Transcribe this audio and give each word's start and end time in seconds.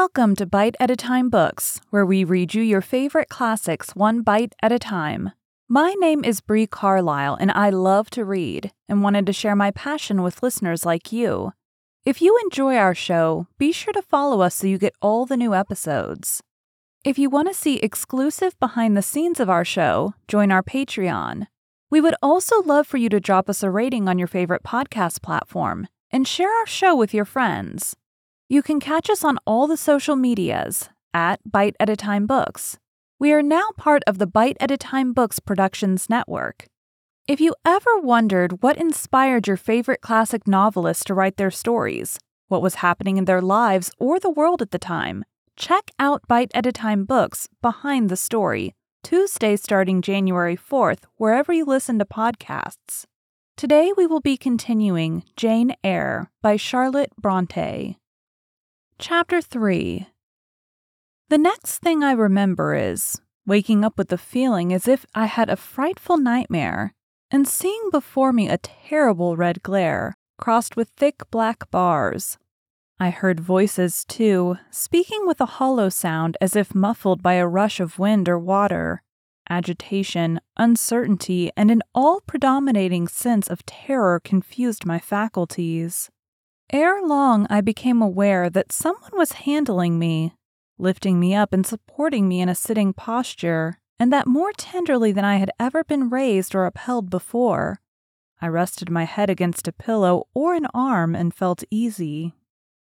Welcome 0.00 0.34
to 0.36 0.44
Bite 0.44 0.74
at 0.80 0.90
a 0.90 0.96
Time 0.96 1.30
Books, 1.30 1.80
where 1.90 2.04
we 2.04 2.24
read 2.24 2.52
you 2.52 2.64
your 2.64 2.80
favorite 2.80 3.28
classics 3.28 3.94
one 3.94 4.22
bite 4.22 4.52
at 4.60 4.72
a 4.72 4.78
time. 4.80 5.30
My 5.68 5.94
name 6.00 6.24
is 6.24 6.40
Bree 6.40 6.66
Carlisle, 6.66 7.36
and 7.38 7.52
I 7.52 7.70
love 7.70 8.10
to 8.10 8.24
read 8.24 8.72
and 8.88 9.04
wanted 9.04 9.24
to 9.26 9.32
share 9.32 9.54
my 9.54 9.70
passion 9.70 10.22
with 10.22 10.42
listeners 10.42 10.84
like 10.84 11.12
you. 11.12 11.52
If 12.04 12.20
you 12.20 12.36
enjoy 12.42 12.74
our 12.74 12.96
show, 12.96 13.46
be 13.56 13.70
sure 13.70 13.92
to 13.92 14.02
follow 14.02 14.40
us 14.40 14.56
so 14.56 14.66
you 14.66 14.78
get 14.78 14.96
all 15.00 15.26
the 15.26 15.36
new 15.36 15.54
episodes. 15.54 16.42
If 17.04 17.16
you 17.16 17.30
want 17.30 17.46
to 17.46 17.54
see 17.54 17.76
exclusive 17.76 18.58
behind 18.58 18.96
the 18.96 19.00
scenes 19.00 19.38
of 19.38 19.48
our 19.48 19.64
show, 19.64 20.14
join 20.26 20.50
our 20.50 20.64
Patreon. 20.64 21.46
We 21.88 22.00
would 22.00 22.16
also 22.20 22.60
love 22.62 22.88
for 22.88 22.96
you 22.96 23.08
to 23.10 23.20
drop 23.20 23.48
us 23.48 23.62
a 23.62 23.70
rating 23.70 24.08
on 24.08 24.18
your 24.18 24.26
favorite 24.26 24.64
podcast 24.64 25.22
platform 25.22 25.86
and 26.10 26.26
share 26.26 26.52
our 26.52 26.66
show 26.66 26.96
with 26.96 27.14
your 27.14 27.24
friends. 27.24 27.94
You 28.46 28.62
can 28.62 28.78
catch 28.78 29.08
us 29.08 29.24
on 29.24 29.38
all 29.46 29.66
the 29.66 29.76
social 29.76 30.16
medias 30.16 30.90
at 31.14 31.40
Bite 31.50 31.76
at 31.80 31.88
a 31.88 31.96
Time 31.96 32.26
Books. 32.26 32.78
We 33.18 33.32
are 33.32 33.42
now 33.42 33.70
part 33.78 34.02
of 34.06 34.18
the 34.18 34.26
Bite 34.26 34.58
at 34.60 34.70
a 34.70 34.76
Time 34.76 35.14
Books 35.14 35.38
Productions 35.38 36.10
Network. 36.10 36.66
If 37.26 37.40
you 37.40 37.54
ever 37.64 37.98
wondered 37.98 38.62
what 38.62 38.76
inspired 38.76 39.46
your 39.46 39.56
favorite 39.56 40.02
classic 40.02 40.46
novelists 40.46 41.04
to 41.04 41.14
write 41.14 41.38
their 41.38 41.50
stories, 41.50 42.18
what 42.48 42.60
was 42.60 42.76
happening 42.76 43.16
in 43.16 43.24
their 43.24 43.40
lives 43.40 43.90
or 43.98 44.20
the 44.20 44.28
world 44.28 44.60
at 44.60 44.72
the 44.72 44.78
time, 44.78 45.24
check 45.56 45.90
out 45.98 46.28
Bite 46.28 46.50
at 46.52 46.66
a 46.66 46.72
Time 46.72 47.06
Books 47.06 47.48
Behind 47.62 48.10
the 48.10 48.16
Story, 48.16 48.74
Tuesday 49.02 49.56
starting 49.56 50.02
January 50.02 50.56
4th, 50.56 51.04
wherever 51.16 51.50
you 51.50 51.64
listen 51.64 51.98
to 51.98 52.04
podcasts. 52.04 53.04
Today 53.56 53.90
we 53.96 54.06
will 54.06 54.20
be 54.20 54.36
continuing 54.36 55.24
Jane 55.34 55.74
Eyre 55.82 56.30
by 56.42 56.56
Charlotte 56.56 57.10
Bronte. 57.18 57.96
Chapter 58.98 59.42
3 59.42 60.06
The 61.28 61.36
next 61.36 61.78
thing 61.78 62.04
I 62.04 62.12
remember 62.12 62.74
is 62.74 63.20
waking 63.44 63.84
up 63.84 63.98
with 63.98 64.08
the 64.08 64.16
feeling 64.16 64.72
as 64.72 64.86
if 64.86 65.04
I 65.14 65.26
had 65.26 65.50
a 65.50 65.56
frightful 65.56 66.16
nightmare 66.16 66.94
and 67.28 67.48
seeing 67.48 67.90
before 67.90 68.32
me 68.32 68.48
a 68.48 68.58
terrible 68.58 69.36
red 69.36 69.64
glare 69.64 70.14
crossed 70.38 70.76
with 70.76 70.90
thick 70.90 71.28
black 71.32 71.70
bars. 71.72 72.38
I 73.00 73.10
heard 73.10 73.40
voices, 73.40 74.04
too, 74.04 74.58
speaking 74.70 75.26
with 75.26 75.40
a 75.40 75.46
hollow 75.58 75.88
sound 75.88 76.36
as 76.40 76.54
if 76.54 76.72
muffled 76.72 77.20
by 77.20 77.34
a 77.34 77.48
rush 77.48 77.80
of 77.80 77.98
wind 77.98 78.28
or 78.28 78.38
water. 78.38 79.02
Agitation, 79.50 80.40
uncertainty, 80.56 81.50
and 81.56 81.70
an 81.70 81.82
all 81.94 82.20
predominating 82.20 83.08
sense 83.08 83.48
of 83.48 83.66
terror 83.66 84.20
confused 84.20 84.86
my 84.86 85.00
faculties. 85.00 86.10
Ere 86.72 87.02
long, 87.02 87.46
I 87.50 87.60
became 87.60 88.00
aware 88.00 88.50
that 88.50 88.72
someone 88.72 89.12
was 89.12 89.32
handling 89.32 89.98
me, 89.98 90.34
lifting 90.78 91.20
me 91.20 91.34
up 91.34 91.52
and 91.52 91.66
supporting 91.66 92.26
me 92.26 92.40
in 92.40 92.48
a 92.48 92.54
sitting 92.54 92.92
posture, 92.92 93.78
and 93.98 94.12
that 94.12 94.26
more 94.26 94.52
tenderly 94.52 95.12
than 95.12 95.24
I 95.24 95.36
had 95.36 95.50
ever 95.60 95.84
been 95.84 96.10
raised 96.10 96.54
or 96.54 96.66
upheld 96.66 97.10
before. 97.10 97.80
I 98.40 98.48
rested 98.48 98.90
my 98.90 99.04
head 99.04 99.30
against 99.30 99.68
a 99.68 99.72
pillow 99.72 100.26
or 100.34 100.54
an 100.54 100.66
arm 100.74 101.14
and 101.14 101.32
felt 101.32 101.64
easy. 101.70 102.34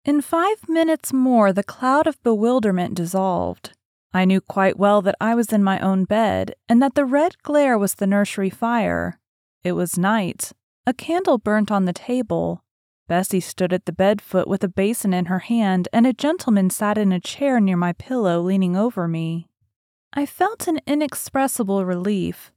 In 0.05 0.21
five 0.21 0.69
minutes 0.69 1.13
more, 1.13 1.53
the 1.53 1.63
cloud 1.63 2.07
of 2.07 2.23
bewilderment 2.23 2.95
dissolved. 2.95 3.73
I 4.13 4.25
knew 4.25 4.41
quite 4.41 4.79
well 4.79 5.01
that 5.03 5.15
I 5.21 5.35
was 5.35 5.53
in 5.53 5.63
my 5.63 5.79
own 5.79 6.05
bed, 6.05 6.55
and 6.69 6.83
that 6.83 6.95
the 6.95 7.05
red 7.05 7.41
glare 7.43 7.79
was 7.79 7.95
the 7.95 8.07
nursery 8.07 8.51
fire. 8.51 9.21
It 9.63 9.73
was 9.73 9.97
night. 9.97 10.53
A 10.87 10.93
candle 10.93 11.39
burnt 11.39 11.71
on 11.71 11.85
the 11.85 11.93
table. 11.93 12.65
Bessie 13.13 13.41
stood 13.41 13.75
at 13.75 13.85
the 13.85 13.93
bed 13.93 14.23
foot 14.23 14.49
with 14.49 14.65
a 14.65 14.69
basin 14.69 15.13
in 15.13 15.27
her 15.27 15.41
hand, 15.41 15.87
and 15.93 16.07
a 16.07 16.15
gentleman 16.15 16.71
sat 16.71 16.97
in 16.97 17.13
a 17.13 17.21
chair 17.21 17.61
near 17.61 17.77
my 17.77 17.93
pillow, 17.93 18.41
leaning 18.41 18.75
over 18.75 19.07
me. 19.07 19.51
I 20.15 20.25
felt 20.25 20.67
an 20.67 20.81
inexpressible 20.87 21.85
relief, 21.85 22.53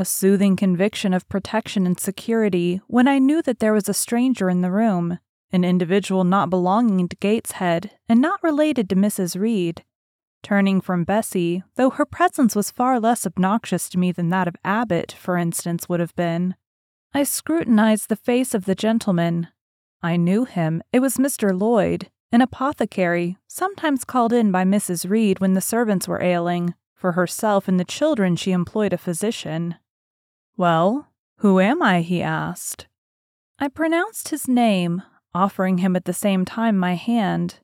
a 0.00 0.04
soothing 0.04 0.56
conviction 0.56 1.14
of 1.14 1.28
protection 1.28 1.86
and 1.86 1.96
security 2.00 2.80
when 2.88 3.06
I 3.06 3.20
knew 3.20 3.40
that 3.42 3.60
there 3.60 3.72
was 3.72 3.88
a 3.88 3.94
stranger 3.94 4.50
in 4.50 4.62
the 4.62 4.72
room, 4.72 5.20
an 5.52 5.62
individual 5.62 6.24
not 6.24 6.50
belonging 6.50 7.06
to 7.06 7.14
Gateshead 7.14 7.92
and 8.08 8.20
not 8.20 8.42
related 8.42 8.90
to 8.90 8.96
Mrs. 8.96 9.40
Reed. 9.40 9.84
Turning 10.42 10.80
from 10.80 11.04
Bessie, 11.04 11.62
though 11.76 11.90
her 11.90 12.04
presence 12.04 12.56
was 12.56 12.72
far 12.72 12.98
less 12.98 13.24
obnoxious 13.24 13.88
to 13.90 13.96
me 13.96 14.10
than 14.10 14.30
that 14.30 14.48
of 14.48 14.56
Abbot, 14.64 15.12
for 15.12 15.36
instance, 15.36 15.88
would 15.88 16.00
have 16.00 16.16
been, 16.16 16.56
I 17.14 17.22
scrutinized 17.22 18.08
the 18.08 18.16
face 18.16 18.54
of 18.54 18.64
the 18.64 18.74
gentleman. 18.74 19.46
I 20.02 20.16
knew 20.16 20.44
him. 20.44 20.82
It 20.92 21.00
was 21.00 21.16
Mr. 21.16 21.58
Lloyd, 21.58 22.10
an 22.32 22.40
apothecary, 22.40 23.36
sometimes 23.46 24.04
called 24.04 24.32
in 24.32 24.50
by 24.50 24.64
Mrs. 24.64 25.08
Reed 25.08 25.40
when 25.40 25.54
the 25.54 25.60
servants 25.60 26.08
were 26.08 26.22
ailing. 26.22 26.74
For 26.94 27.12
herself 27.12 27.66
and 27.66 27.80
the 27.80 27.84
children, 27.84 28.36
she 28.36 28.52
employed 28.52 28.92
a 28.92 28.98
physician. 28.98 29.76
Well, 30.56 31.08
who 31.38 31.58
am 31.58 31.82
I? 31.82 32.02
he 32.02 32.22
asked. 32.22 32.86
I 33.58 33.68
pronounced 33.68 34.28
his 34.28 34.46
name, 34.46 35.02
offering 35.34 35.78
him 35.78 35.96
at 35.96 36.04
the 36.04 36.12
same 36.12 36.44
time 36.44 36.76
my 36.76 36.94
hand. 36.94 37.60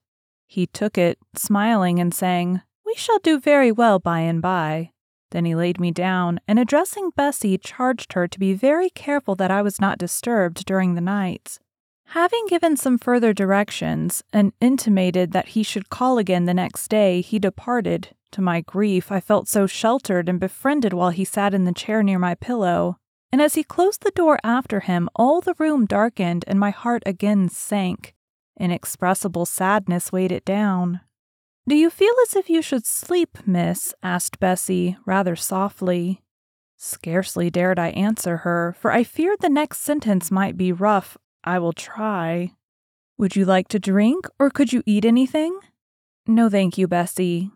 He 0.46 0.66
took 0.66 0.96
it, 0.96 1.18
smiling 1.34 1.98
and 1.98 2.14
saying, 2.14 2.62
We 2.84 2.94
shall 2.96 3.18
do 3.18 3.38
very 3.38 3.72
well 3.72 3.98
by 3.98 4.20
and 4.20 4.40
by. 4.40 4.92
Then 5.30 5.44
he 5.44 5.54
laid 5.54 5.80
me 5.80 5.90
down, 5.90 6.40
and 6.46 6.58
addressing 6.58 7.10
Bessie, 7.10 7.58
charged 7.58 8.12
her 8.14 8.28
to 8.28 8.38
be 8.38 8.54
very 8.54 8.88
careful 8.90 9.34
that 9.36 9.50
I 9.50 9.60
was 9.60 9.80
not 9.80 9.98
disturbed 9.98 10.64
during 10.64 10.94
the 10.94 11.00
night. 11.00 11.58
Having 12.10 12.46
given 12.48 12.76
some 12.76 12.98
further 12.98 13.32
directions, 13.32 14.22
and 14.32 14.52
intimated 14.60 15.32
that 15.32 15.48
he 15.48 15.62
should 15.62 15.90
call 15.90 16.18
again 16.18 16.44
the 16.44 16.54
next 16.54 16.88
day, 16.88 17.20
he 17.20 17.38
departed. 17.38 18.08
To 18.32 18.42
my 18.42 18.60
grief, 18.60 19.10
I 19.10 19.20
felt 19.20 19.48
so 19.48 19.66
sheltered 19.66 20.28
and 20.28 20.38
befriended 20.38 20.92
while 20.92 21.10
he 21.10 21.24
sat 21.24 21.54
in 21.54 21.64
the 21.64 21.72
chair 21.72 22.02
near 22.02 22.18
my 22.18 22.34
pillow, 22.34 22.98
and 23.32 23.40
as 23.40 23.54
he 23.54 23.62
closed 23.64 24.02
the 24.02 24.10
door 24.10 24.38
after 24.44 24.80
him, 24.80 25.08
all 25.14 25.40
the 25.40 25.54
room 25.58 25.86
darkened 25.86 26.44
and 26.46 26.60
my 26.60 26.70
heart 26.70 27.02
again 27.06 27.48
sank. 27.48 28.14
Inexpressible 28.58 29.46
sadness 29.46 30.12
weighed 30.12 30.32
it 30.32 30.44
down. 30.44 31.00
Do 31.68 31.74
you 31.74 31.90
feel 31.90 32.14
as 32.22 32.36
if 32.36 32.48
you 32.48 32.62
should 32.62 32.86
sleep, 32.86 33.38
miss? 33.46 33.94
asked 34.02 34.38
Bessie, 34.38 34.96
rather 35.04 35.34
softly. 35.34 36.22
Scarcely 36.76 37.50
dared 37.50 37.78
I 37.78 37.88
answer 37.88 38.38
her, 38.38 38.76
for 38.78 38.92
I 38.92 39.02
feared 39.02 39.40
the 39.40 39.48
next 39.48 39.80
sentence 39.80 40.30
might 40.30 40.56
be 40.56 40.72
rough. 40.72 41.18
I 41.46 41.60
will 41.60 41.72
try. 41.72 42.52
Would 43.18 43.36
you 43.36 43.44
like 43.44 43.68
to 43.68 43.78
drink, 43.78 44.26
or 44.38 44.50
could 44.50 44.72
you 44.72 44.82
eat 44.84 45.04
anything? 45.04 45.58
No, 46.26 46.50
thank 46.50 46.76
you, 46.76 46.88
Bessie. 46.88 47.50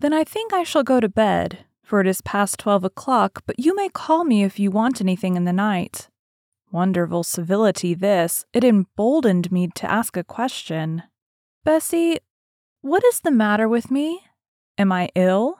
Then 0.00 0.12
I 0.12 0.24
think 0.24 0.52
I 0.52 0.64
shall 0.64 0.82
go 0.82 0.98
to 0.98 1.08
bed, 1.08 1.64
for 1.82 2.00
it 2.00 2.06
is 2.06 2.20
past 2.20 2.58
twelve 2.58 2.84
o'clock, 2.84 3.42
but 3.46 3.58
you 3.58 3.74
may 3.76 3.88
call 3.88 4.24
me 4.24 4.42
if 4.42 4.58
you 4.58 4.70
want 4.70 5.00
anything 5.00 5.36
in 5.36 5.44
the 5.44 5.52
night. 5.52 6.08
Wonderful 6.72 7.22
civility, 7.22 7.94
this. 7.94 8.44
It 8.52 8.64
emboldened 8.64 9.50
me 9.52 9.68
to 9.74 9.90
ask 9.90 10.16
a 10.16 10.24
question. 10.24 11.04
Bessie, 11.64 12.18
what 12.80 13.04
is 13.04 13.20
the 13.20 13.30
matter 13.30 13.68
with 13.68 13.90
me? 13.90 14.20
Am 14.78 14.90
I 14.90 15.10
ill? 15.14 15.58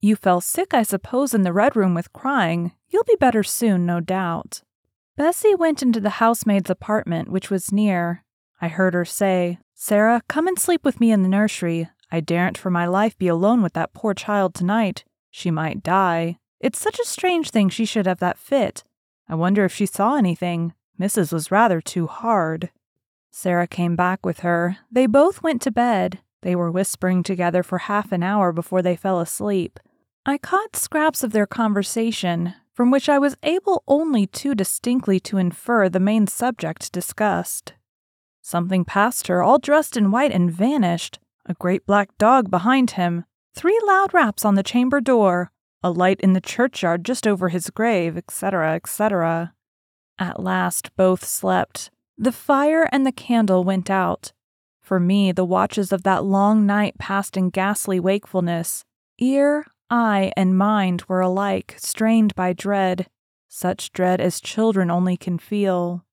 You 0.00 0.16
fell 0.16 0.40
sick, 0.40 0.74
I 0.74 0.82
suppose, 0.82 1.32
in 1.32 1.42
the 1.42 1.52
red 1.52 1.76
room 1.76 1.94
with 1.94 2.12
crying. 2.12 2.72
You'll 2.88 3.04
be 3.04 3.16
better 3.18 3.42
soon, 3.42 3.86
no 3.86 4.00
doubt. 4.00 4.62
Bessie 5.16 5.54
went 5.54 5.82
into 5.82 6.00
the 6.00 6.10
housemaid's 6.10 6.70
apartment, 6.70 7.30
which 7.30 7.50
was 7.50 7.72
near. 7.72 8.24
I 8.60 8.68
heard 8.68 8.94
her 8.94 9.04
say, 9.04 9.58
Sarah, 9.74 10.22
come 10.28 10.46
and 10.46 10.58
sleep 10.58 10.84
with 10.84 11.00
me 11.00 11.10
in 11.10 11.22
the 11.22 11.28
nursery. 11.28 11.88
I 12.10 12.20
daren't 12.20 12.56
for 12.56 12.70
my 12.70 12.86
life 12.86 13.18
be 13.18 13.28
alone 13.28 13.62
with 13.62 13.74
that 13.74 13.92
poor 13.92 14.14
child 14.14 14.54
tonight. 14.54 15.04
She 15.30 15.50
might 15.50 15.82
die. 15.82 16.38
It's 16.60 16.80
such 16.80 16.98
a 16.98 17.04
strange 17.04 17.50
thing 17.50 17.68
she 17.68 17.84
should 17.84 18.06
have 18.06 18.20
that 18.20 18.38
fit. 18.38 18.84
I 19.28 19.34
wonder 19.34 19.64
if 19.64 19.74
she 19.74 19.86
saw 19.86 20.16
anything. 20.16 20.74
Mrs. 21.00 21.32
was 21.32 21.50
rather 21.50 21.80
too 21.80 22.06
hard. 22.06 22.70
Sarah 23.30 23.66
came 23.66 23.96
back 23.96 24.24
with 24.24 24.40
her. 24.40 24.76
They 24.90 25.06
both 25.06 25.42
went 25.42 25.62
to 25.62 25.70
bed. 25.70 26.20
They 26.42 26.54
were 26.54 26.70
whispering 26.70 27.22
together 27.22 27.62
for 27.62 27.78
half 27.78 28.12
an 28.12 28.22
hour 28.22 28.52
before 28.52 28.82
they 28.82 28.96
fell 28.96 29.20
asleep. 29.20 29.80
I 30.24 30.38
caught 30.38 30.76
scraps 30.76 31.24
of 31.24 31.32
their 31.32 31.46
conversation, 31.46 32.54
from 32.82 32.90
which 32.90 33.08
I 33.08 33.16
was 33.16 33.36
able 33.44 33.84
only 33.86 34.26
too 34.26 34.56
distinctly 34.56 35.20
to 35.20 35.38
infer 35.38 35.88
the 35.88 36.00
main 36.00 36.26
subject 36.26 36.90
discussed. 36.90 37.74
Something 38.40 38.84
passed 38.84 39.28
her, 39.28 39.40
all 39.40 39.60
dressed 39.60 39.96
in 39.96 40.10
white, 40.10 40.32
and 40.32 40.50
vanished. 40.50 41.20
A 41.46 41.54
great 41.54 41.86
black 41.86 42.18
dog 42.18 42.50
behind 42.50 42.92
him, 42.98 43.24
three 43.54 43.80
loud 43.86 44.12
raps 44.12 44.44
on 44.44 44.56
the 44.56 44.64
chamber 44.64 45.00
door, 45.00 45.52
a 45.84 45.92
light 45.92 46.20
in 46.22 46.32
the 46.32 46.40
churchyard 46.40 47.04
just 47.04 47.24
over 47.24 47.50
his 47.50 47.70
grave, 47.70 48.16
etc., 48.16 48.74
etc. 48.74 49.54
At 50.18 50.42
last 50.42 50.90
both 50.96 51.24
slept. 51.24 51.88
The 52.18 52.32
fire 52.32 52.88
and 52.90 53.06
the 53.06 53.12
candle 53.12 53.62
went 53.62 53.90
out. 53.90 54.32
For 54.80 54.98
me, 54.98 55.30
the 55.30 55.44
watches 55.44 55.92
of 55.92 56.02
that 56.02 56.24
long 56.24 56.66
night 56.66 56.98
passed 56.98 57.36
in 57.36 57.50
ghastly 57.50 58.00
wakefulness. 58.00 58.84
Ear, 59.20 59.66
eye, 59.92 60.32
and 60.36 60.56
mind 60.56 61.04
were 61.06 61.20
alike 61.20 61.74
strained 61.76 62.34
by 62.34 62.54
dread, 62.54 63.06
such 63.46 63.92
dread 63.92 64.20
as 64.20 64.40
children 64.40 64.90
only 64.90 65.16
can 65.16 65.38
feel. 65.38 66.04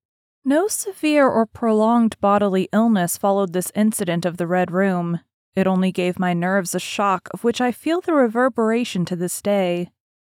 No 0.44 0.68
severe 0.68 1.28
or 1.28 1.46
prolonged 1.46 2.20
bodily 2.20 2.68
illness 2.74 3.18
followed 3.18 3.54
this 3.54 3.72
incident 3.74 4.26
of 4.26 4.38
the 4.38 4.48
Red 4.48 4.72
Room. 4.72 5.22
It 5.56 5.66
only 5.66 5.92
gave 5.92 6.20
my 6.20 6.34
nerves 6.34 6.76
a 6.76 6.80
shock 6.80 7.30
of 7.34 7.44
which 7.44 7.62
I 7.62 7.72
feel 7.72 8.02
the 8.02 8.14
reverberation 8.14 9.06
to 9.06 9.16
this 9.16 9.42
day. 9.42 9.90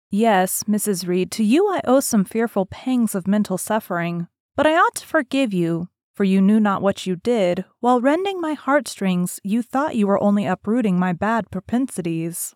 Yes, 0.10 0.64
Mrs. 0.64 1.08
Reed, 1.08 1.32
to 1.32 1.44
you 1.44 1.68
I 1.68 1.82
owe 1.86 2.02
some 2.02 2.26
fearful 2.26 2.66
pangs 2.66 3.16
of 3.16 3.28
mental 3.28 3.58
suffering, 3.58 4.28
but 4.56 4.68
I 4.68 4.76
ought 4.76 4.96
to 4.96 5.06
forgive 5.06 5.54
you, 5.54 5.90
for 6.16 6.24
you 6.24 6.42
knew 6.42 6.60
not 6.60 6.82
what 6.82 7.06
you 7.06 7.16
did. 7.16 7.64
While 7.80 8.02
rending 8.02 8.42
my 8.42 8.54
heartstrings, 8.54 9.40
you 9.44 9.62
thought 9.62 9.96
you 9.96 10.08
were 10.08 10.22
only 10.22 10.46
uprooting 10.46 10.98
my 10.98 11.14
bad 11.14 11.52
propensities. 11.52 12.56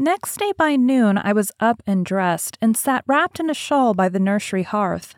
Next 0.00 0.38
day 0.38 0.52
by 0.56 0.76
noon, 0.76 1.18
I 1.18 1.32
was 1.32 1.50
up 1.58 1.82
and 1.84 2.06
dressed 2.06 2.56
and 2.62 2.76
sat 2.76 3.02
wrapped 3.08 3.40
in 3.40 3.50
a 3.50 3.54
shawl 3.54 3.94
by 3.94 4.08
the 4.08 4.20
nursery 4.20 4.62
hearth. 4.62 5.16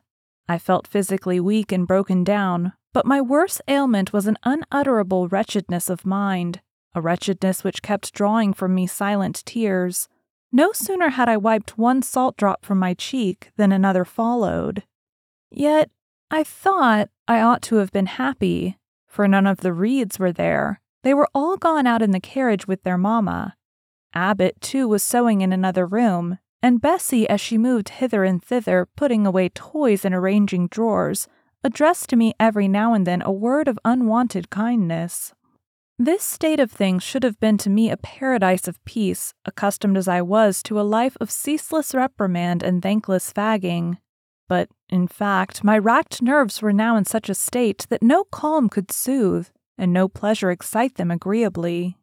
I 0.48 0.56
felt 0.56 0.88
physically 0.88 1.38
weak 1.38 1.70
and 1.70 1.86
broken 1.86 2.24
down, 2.24 2.72
but 2.94 3.04
my 3.04 3.20
worst 3.20 3.60
ailment 3.68 4.14
was 4.14 4.26
an 4.26 4.38
unutterable 4.42 5.28
wretchedness 5.28 5.90
of 5.90 6.06
mind, 6.06 6.62
a 6.94 7.02
wretchedness 7.02 7.62
which 7.62 7.82
kept 7.82 8.14
drawing 8.14 8.54
from 8.54 8.74
me 8.74 8.86
silent 8.86 9.42
tears. 9.44 10.08
No 10.50 10.72
sooner 10.72 11.10
had 11.10 11.28
I 11.28 11.36
wiped 11.36 11.76
one 11.76 12.00
salt 12.00 12.38
drop 12.38 12.64
from 12.64 12.78
my 12.78 12.94
cheek 12.94 13.50
than 13.58 13.72
another 13.72 14.06
followed. 14.06 14.84
Yet 15.50 15.90
I 16.30 16.42
thought 16.42 17.10
I 17.28 17.42
ought 17.42 17.60
to 17.64 17.76
have 17.76 17.92
been 17.92 18.06
happy, 18.06 18.78
for 19.06 19.28
none 19.28 19.46
of 19.46 19.58
the 19.58 19.74
Reeds 19.74 20.18
were 20.18 20.32
there. 20.32 20.80
They 21.02 21.12
were 21.12 21.28
all 21.34 21.58
gone 21.58 21.86
out 21.86 22.00
in 22.00 22.12
the 22.12 22.18
carriage 22.18 22.66
with 22.66 22.82
their 22.82 22.96
mamma. 22.96 23.56
Abbot, 24.14 24.60
too, 24.60 24.88
was 24.88 25.02
sewing 25.02 25.40
in 25.40 25.52
another 25.52 25.86
room, 25.86 26.38
and 26.62 26.80
Bessie, 26.80 27.28
as 27.28 27.40
she 27.40 27.56
moved 27.56 27.88
hither 27.88 28.24
and 28.24 28.42
thither, 28.42 28.88
putting 28.96 29.26
away 29.26 29.48
toys 29.48 30.04
and 30.04 30.14
arranging 30.14 30.66
drawers, 30.68 31.28
addressed 31.62 32.08
to 32.10 32.16
me 32.16 32.34
every 32.38 32.68
now 32.68 32.92
and 32.94 33.06
then 33.06 33.22
a 33.22 33.32
word 33.32 33.68
of 33.68 33.78
unwonted 33.84 34.50
kindness. 34.50 35.32
This 35.98 36.22
state 36.22 36.60
of 36.60 36.72
things 36.72 37.02
should 37.02 37.24
have 37.24 37.38
been 37.40 37.58
to 37.58 37.68
me 37.68 37.90
a 37.90 37.96
paradise 37.96 38.66
of 38.66 38.82
peace, 38.86 39.34
accustomed 39.44 39.98
as 39.98 40.08
I 40.08 40.22
was 40.22 40.62
to 40.62 40.80
a 40.80 40.82
life 40.82 41.16
of 41.20 41.30
ceaseless 41.30 41.94
reprimand 41.94 42.62
and 42.62 42.82
thankless 42.82 43.32
fagging. 43.32 43.98
But, 44.48 44.70
in 44.88 45.06
fact, 45.08 45.62
my 45.62 45.78
racked 45.78 46.22
nerves 46.22 46.62
were 46.62 46.72
now 46.72 46.96
in 46.96 47.04
such 47.04 47.28
a 47.28 47.34
state 47.34 47.86
that 47.90 48.02
no 48.02 48.24
calm 48.24 48.68
could 48.68 48.90
soothe, 48.90 49.48
and 49.76 49.92
no 49.92 50.08
pleasure 50.08 50.50
excite 50.50 50.96
them 50.96 51.10
agreeably. 51.10 51.98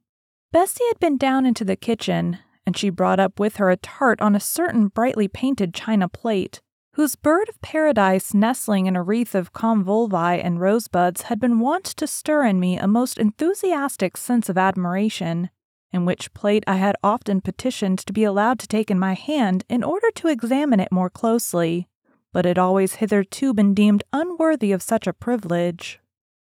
Bessie 0.52 0.86
had 0.88 1.00
been 1.00 1.18
down 1.18 1.46
into 1.46 1.66
the 1.66 1.76
kitchen, 1.76 2.40
and 2.66 2.78
she 2.78 2.90
brought 2.90 3.20
up 3.20 3.40
with 3.40 3.58
her 3.58 3.70
a 3.70 3.78
tart 3.78 4.22
on 4.22 4.36
a 4.36 4.40
certain 4.40 4.88
brightly 4.88 5.28
painted 5.28 5.74
china 5.74 6.08
plate, 6.08 6.62
whose 6.94 7.16
bird 7.16 7.48
of 7.48 7.62
paradise 7.62 8.34
nestling 8.34 8.88
in 8.88 8.96
a 8.96 9.04
wreath 9.04 9.36
of 9.36 9.54
convolvi 9.54 10.44
and 10.44 10.60
rosebuds 10.60 11.24
had 11.24 11.40
been 11.40 11.60
wont 11.60 11.86
to 11.86 12.08
stir 12.08 12.46
in 12.46 12.60
me 12.60 12.78
a 12.78 12.88
most 12.88 13.18
enthusiastic 13.18 14.18
sense 14.18 14.50
of 14.50 14.58
admiration, 14.58 15.50
in 15.92 16.06
which 16.06 16.34
plate 16.34 16.64
I 16.66 16.78
had 16.78 16.96
often 17.04 17.42
petitioned 17.42 18.00
to 18.00 18.14
be 18.14 18.24
allowed 18.24 18.58
to 18.60 18.68
take 18.68 18.90
in 18.90 18.98
my 18.98 19.14
hand 19.14 19.64
in 19.70 19.84
order 19.84 20.10
to 20.16 20.28
examine 20.28 20.80
it 20.80 20.92
more 20.92 21.10
closely, 21.10 21.88
but 22.34 22.46
had 22.46 22.58
always 22.58 22.96
hitherto 22.96 23.54
been 23.54 23.74
deemed 23.74 24.04
unworthy 24.12 24.72
of 24.72 24.82
such 24.82 25.08
a 25.08 25.14
privilege. 25.14 26.00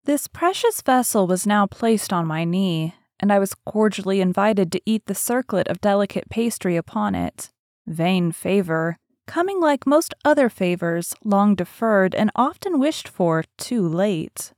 This 0.03 0.27
precious 0.27 0.81
vessel 0.81 1.27
was 1.27 1.47
now 1.47 1.65
placed 1.65 2.13
on 2.13 2.27
my 2.27 2.43
knee, 2.43 2.93
and 3.19 3.31
I 3.31 3.39
was 3.39 3.53
cordially 3.53 4.21
invited 4.21 4.71
to 4.71 4.81
eat 4.85 5.05
the 5.05 5.15
circlet 5.15 5.67
of 5.67 5.81
delicate 5.81 6.29
pastry 6.29 6.75
upon 6.75 7.15
it. 7.15 7.49
Vain 7.87 8.31
favor, 8.31 8.97
coming 9.27 9.59
like 9.59 9.87
most 9.87 10.13
other 10.23 10.49
favors, 10.49 11.15
long 11.23 11.55
deferred 11.55 12.15
and 12.15 12.31
often 12.35 12.79
wished 12.79 13.07
for 13.07 13.43
too 13.57 13.87
late. 13.87 14.51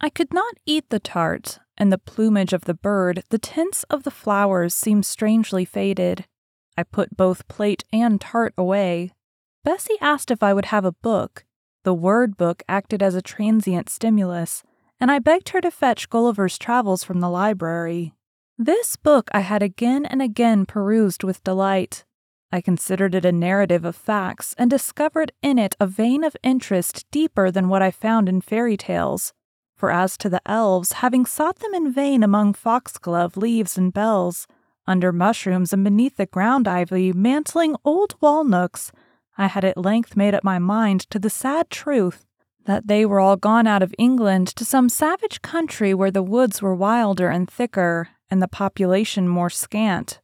I 0.00 0.10
could 0.10 0.32
not 0.32 0.54
eat 0.66 0.90
the 0.90 1.00
tart, 1.00 1.58
and 1.78 1.92
the 1.92 1.98
plumage 1.98 2.52
of 2.52 2.64
the 2.64 2.74
bird, 2.74 3.22
the 3.30 3.38
tints 3.38 3.84
of 3.84 4.02
the 4.02 4.10
flowers 4.10 4.74
seemed 4.74 5.06
strangely 5.06 5.64
faded. 5.64 6.26
I 6.76 6.82
put 6.82 7.16
both 7.16 7.48
plate 7.48 7.84
and 7.92 8.20
tart 8.20 8.52
away. 8.58 9.12
Bessie 9.64 9.98
asked 10.00 10.30
if 10.30 10.42
I 10.42 10.52
would 10.52 10.66
have 10.66 10.84
a 10.84 10.92
book. 10.92 11.44
The 11.84 11.94
word 11.94 12.36
book 12.36 12.62
acted 12.68 13.02
as 13.02 13.14
a 13.14 13.22
transient 13.22 13.88
stimulus, 13.88 14.62
and 15.00 15.10
I 15.10 15.18
begged 15.18 15.50
her 15.50 15.60
to 15.60 15.70
fetch 15.70 16.08
Gulliver's 16.08 16.58
Travels 16.58 17.04
from 17.04 17.20
the 17.20 17.28
library. 17.28 18.14
This 18.58 18.96
book 18.96 19.28
I 19.32 19.40
had 19.40 19.62
again 19.62 20.06
and 20.06 20.22
again 20.22 20.64
perused 20.66 21.24
with 21.24 21.42
delight. 21.44 22.04
I 22.52 22.60
considered 22.60 23.14
it 23.14 23.24
a 23.24 23.32
narrative 23.32 23.84
of 23.84 23.96
facts 23.96 24.54
and 24.56 24.70
discovered 24.70 25.32
in 25.42 25.58
it 25.58 25.74
a 25.80 25.88
vein 25.88 26.22
of 26.22 26.36
interest 26.42 27.04
deeper 27.10 27.50
than 27.50 27.68
what 27.68 27.82
I 27.82 27.90
found 27.90 28.28
in 28.28 28.40
fairy 28.40 28.76
tales. 28.76 29.32
For 29.74 29.90
as 29.90 30.16
to 30.18 30.28
the 30.28 30.40
elves, 30.46 30.92
having 30.92 31.26
sought 31.26 31.58
them 31.58 31.74
in 31.74 31.92
vain 31.92 32.22
among 32.22 32.54
foxglove 32.54 33.36
leaves 33.36 33.76
and 33.76 33.92
bells, 33.92 34.46
under 34.86 35.12
mushrooms 35.12 35.72
and 35.72 35.82
beneath 35.82 36.16
the 36.16 36.26
ground 36.26 36.68
ivy 36.68 37.12
mantling 37.12 37.74
old 37.84 38.14
walnooks, 38.20 38.92
I 39.36 39.48
had 39.48 39.64
at 39.64 39.76
length 39.76 40.16
made 40.16 40.34
up 40.34 40.44
my 40.44 40.60
mind 40.60 41.00
to 41.10 41.18
the 41.18 41.30
sad 41.30 41.70
truth 41.70 42.24
that 42.64 42.86
they 42.86 43.04
were 43.04 43.20
all 43.20 43.36
gone 43.36 43.66
out 43.66 43.82
of 43.82 43.94
England 43.98 44.48
to 44.48 44.64
some 44.64 44.88
savage 44.88 45.42
country 45.42 45.94
where 45.94 46.10
the 46.10 46.22
woods 46.22 46.62
were 46.62 46.74
wilder 46.74 47.28
and 47.28 47.50
thicker, 47.50 48.08
and 48.30 48.42
the 48.42 48.48
population 48.48 49.28
more 49.28 49.50
scant. 49.50 50.20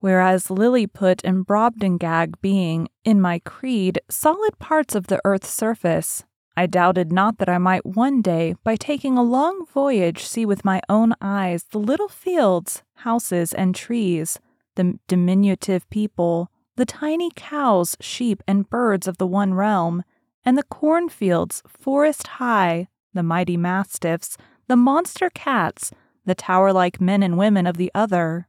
Whereas 0.00 0.50
Lilliput 0.50 1.20
and 1.24 1.46
Brobdingnag 1.46 2.40
being, 2.40 2.88
in 3.04 3.20
my 3.20 3.38
creed, 3.40 4.00
solid 4.08 4.58
parts 4.58 4.94
of 4.94 5.08
the 5.08 5.20
earth's 5.24 5.50
surface, 5.50 6.24
I 6.56 6.66
doubted 6.66 7.12
not 7.12 7.38
that 7.38 7.48
I 7.48 7.58
might 7.58 7.84
one 7.86 8.22
day, 8.22 8.54
by 8.64 8.76
taking 8.76 9.16
a 9.16 9.22
long 9.22 9.66
voyage, 9.66 10.24
see 10.24 10.46
with 10.46 10.64
my 10.64 10.80
own 10.88 11.14
eyes 11.20 11.64
the 11.64 11.78
little 11.78 12.08
fields, 12.08 12.82
houses, 12.96 13.52
and 13.52 13.74
trees, 13.74 14.38
the 14.74 14.98
diminutive 15.06 15.88
people, 15.90 16.50
the 16.76 16.86
tiny 16.86 17.30
cows, 17.34 17.96
sheep, 18.00 18.42
and 18.48 18.70
birds 18.70 19.06
of 19.06 19.18
the 19.18 19.26
one 19.26 19.54
realm, 19.54 20.02
and 20.44 20.56
the 20.56 20.62
cornfields 20.62 21.62
forest 21.66 22.26
high, 22.26 22.88
the 23.12 23.22
mighty 23.22 23.56
mastiffs, 23.56 24.36
the 24.68 24.76
monster 24.76 25.30
cats, 25.30 25.92
the 26.24 26.34
tower 26.34 26.72
like 26.72 27.00
men 27.00 27.22
and 27.22 27.36
women 27.36 27.66
of 27.66 27.76
the 27.76 27.90
other. 27.94 28.48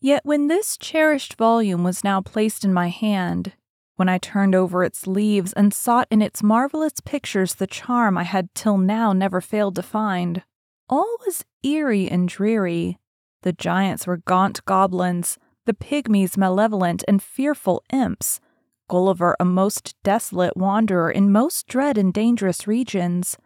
Yet 0.00 0.24
when 0.24 0.46
this 0.46 0.76
cherished 0.76 1.34
volume 1.34 1.82
was 1.82 2.04
now 2.04 2.20
placed 2.20 2.64
in 2.64 2.72
my 2.72 2.88
hand, 2.88 3.54
when 3.96 4.08
I 4.08 4.18
turned 4.18 4.54
over 4.54 4.84
its 4.84 5.08
leaves 5.08 5.52
and 5.54 5.74
sought 5.74 6.06
in 6.08 6.22
its 6.22 6.42
marvelous 6.42 7.00
pictures 7.04 7.54
the 7.54 7.66
charm 7.66 8.16
I 8.16 8.22
had 8.22 8.54
till 8.54 8.78
now 8.78 9.12
never 9.12 9.40
failed 9.40 9.74
to 9.74 9.82
find, 9.82 10.44
all 10.88 11.16
was 11.26 11.44
eerie 11.64 12.08
and 12.08 12.28
dreary. 12.28 12.98
The 13.42 13.52
giants 13.52 14.06
were 14.06 14.18
gaunt 14.18 14.64
goblins, 14.66 15.38
the 15.66 15.74
pygmies 15.74 16.36
malevolent 16.36 17.02
and 17.08 17.22
fearful 17.22 17.82
imps, 17.92 18.40
Gulliver 18.88 19.36
a 19.38 19.44
most 19.44 19.94
desolate 20.02 20.56
wanderer 20.56 21.10
in 21.10 21.30
most 21.30 21.66
dread 21.66 21.96
and 21.96 22.12
dangerous 22.12 22.66
regions. 22.66 23.36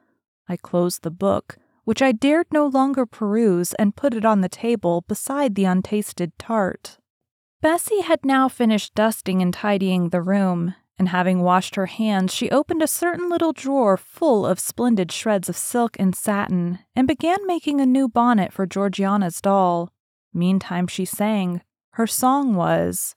I 0.48 0.56
closed 0.56 1.02
the 1.02 1.10
book, 1.10 1.58
which 1.84 2.00
I 2.00 2.12
dared 2.12 2.46
no 2.52 2.66
longer 2.66 3.06
peruse, 3.06 3.74
and 3.74 3.96
put 3.96 4.14
it 4.14 4.24
on 4.24 4.40
the 4.40 4.48
table 4.48 5.04
beside 5.08 5.54
the 5.54 5.64
untasted 5.64 6.32
tart. 6.38 6.98
Bessie 7.60 8.00
had 8.00 8.24
now 8.24 8.48
finished 8.48 8.94
dusting 8.94 9.42
and 9.42 9.52
tidying 9.52 10.08
the 10.08 10.22
room, 10.22 10.74
and 10.98 11.08
having 11.08 11.42
washed 11.42 11.74
her 11.74 11.86
hands, 11.86 12.34
she 12.34 12.50
opened 12.50 12.82
a 12.82 12.86
certain 12.86 13.28
little 13.28 13.52
drawer 13.52 13.96
full 13.96 14.46
of 14.46 14.60
splendid 14.60 15.10
shreds 15.10 15.48
of 15.48 15.56
silk 15.56 15.96
and 15.98 16.14
satin, 16.14 16.78
and 16.94 17.08
began 17.08 17.46
making 17.46 17.80
a 17.80 17.86
new 17.86 18.08
bonnet 18.08 18.52
for 18.52 18.66
Georgiana's 18.66 19.40
doll. 19.40 19.90
Meantime, 20.32 20.86
she 20.86 21.04
sang. 21.04 21.62
Her 21.92 22.06
song 22.06 22.54
was, 22.54 23.14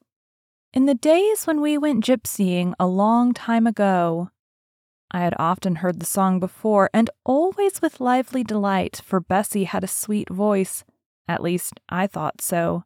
in 0.76 0.86
the 0.86 0.94
days 0.94 1.48
when 1.48 1.62
we 1.62 1.78
went 1.78 2.04
gypsying 2.04 2.74
a 2.78 2.86
long 2.86 3.34
time 3.34 3.66
ago, 3.66 4.30
I 5.10 5.22
had 5.22 5.34
often 5.40 5.76
heard 5.76 6.02
the 6.02 6.06
song 6.06 6.42
before, 6.42 6.90
and 6.94 7.10
always 7.24 7.82
with 7.82 8.02
lively 8.02 8.44
delight, 8.44 9.02
for 9.04 9.22
Bessie 9.22 9.64
had 9.64 9.86
a 9.86 9.88
sweet 9.88 10.30
voice. 10.30 10.84
At 11.28 11.42
least, 11.42 11.80
I 11.88 12.08
thought 12.08 12.42
so. 12.42 12.84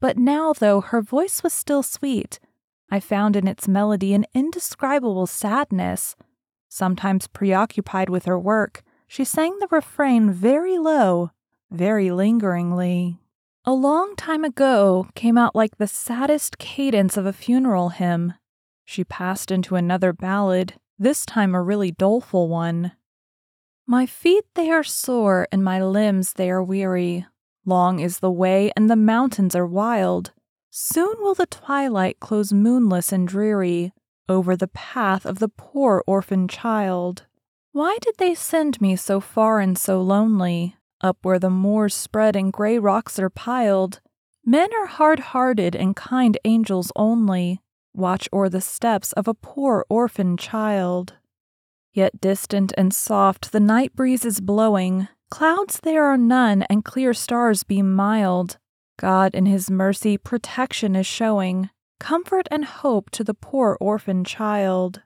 But 0.00 0.18
now, 0.18 0.52
though 0.52 0.80
her 0.80 1.00
voice 1.00 1.44
was 1.44 1.52
still 1.52 1.84
sweet, 1.84 2.40
I 2.90 2.98
found 2.98 3.36
in 3.36 3.46
its 3.46 3.68
melody 3.68 4.14
an 4.14 4.26
indescribable 4.34 5.28
sadness. 5.28 6.16
Sometimes 6.68 7.28
preoccupied 7.28 8.08
with 8.08 8.24
her 8.24 8.38
work, 8.38 8.82
she 9.06 9.24
sang 9.24 9.58
the 9.60 9.68
refrain 9.70 10.32
very 10.32 10.78
low, 10.78 11.30
very 11.70 12.10
lingeringly. 12.10 13.20
A 13.68 13.72
long 13.74 14.16
time 14.16 14.44
ago 14.44 15.08
came 15.14 15.36
out 15.36 15.54
like 15.54 15.76
the 15.76 15.86
saddest 15.86 16.56
cadence 16.56 17.18
of 17.18 17.26
a 17.26 17.34
funeral 17.34 17.90
hymn. 17.90 18.32
She 18.86 19.04
passed 19.04 19.50
into 19.50 19.76
another 19.76 20.14
ballad, 20.14 20.80
this 20.98 21.26
time 21.26 21.54
a 21.54 21.60
really 21.60 21.90
doleful 21.90 22.48
one. 22.48 22.92
My 23.86 24.06
feet 24.06 24.46
they 24.54 24.70
are 24.70 24.82
sore 24.82 25.46
and 25.52 25.62
my 25.62 25.82
limbs 25.82 26.32
they 26.32 26.48
are 26.48 26.62
weary. 26.62 27.26
Long 27.66 28.00
is 28.00 28.20
the 28.20 28.30
way 28.30 28.72
and 28.74 28.88
the 28.88 28.96
mountains 28.96 29.54
are 29.54 29.66
wild. 29.66 30.32
Soon 30.70 31.16
will 31.18 31.34
the 31.34 31.44
twilight 31.44 32.20
close 32.20 32.54
moonless 32.54 33.12
and 33.12 33.28
dreary 33.28 33.92
over 34.30 34.56
the 34.56 34.68
path 34.68 35.26
of 35.26 35.40
the 35.40 35.50
poor 35.50 36.02
orphan 36.06 36.48
child. 36.48 37.26
Why 37.72 37.98
did 38.00 38.14
they 38.16 38.34
send 38.34 38.80
me 38.80 38.96
so 38.96 39.20
far 39.20 39.60
and 39.60 39.76
so 39.76 40.00
lonely? 40.00 40.77
Up 41.00 41.18
where 41.22 41.38
the 41.38 41.50
moors 41.50 41.94
spread 41.94 42.34
and 42.34 42.52
gray 42.52 42.78
rocks 42.78 43.18
are 43.18 43.30
piled, 43.30 44.00
men 44.44 44.68
are 44.74 44.86
hard 44.86 45.20
hearted 45.20 45.76
and 45.76 45.94
kind 45.94 46.36
angels 46.44 46.90
only 46.96 47.60
watch 47.94 48.28
o'er 48.32 48.48
the 48.48 48.60
steps 48.60 49.12
of 49.12 49.28
a 49.28 49.34
poor 49.34 49.84
orphan 49.88 50.36
child. 50.36 51.14
Yet 51.92 52.20
distant 52.20 52.72
and 52.76 52.94
soft 52.94 53.52
the 53.52 53.60
night 53.60 53.94
breeze 53.94 54.24
is 54.24 54.40
blowing, 54.40 55.08
clouds 55.30 55.80
there 55.82 56.04
are 56.04 56.16
none, 56.16 56.62
and 56.70 56.84
clear 56.84 57.12
stars 57.12 57.64
beam 57.64 57.92
mild. 57.92 58.58
God 58.98 59.34
in 59.34 59.46
his 59.46 59.70
mercy 59.70 60.16
protection 60.16 60.96
is 60.96 61.06
showing, 61.06 61.70
comfort 61.98 62.46
and 62.50 62.64
hope 62.64 63.10
to 63.10 63.24
the 63.24 63.34
poor 63.34 63.76
orphan 63.80 64.24
child. 64.24 65.02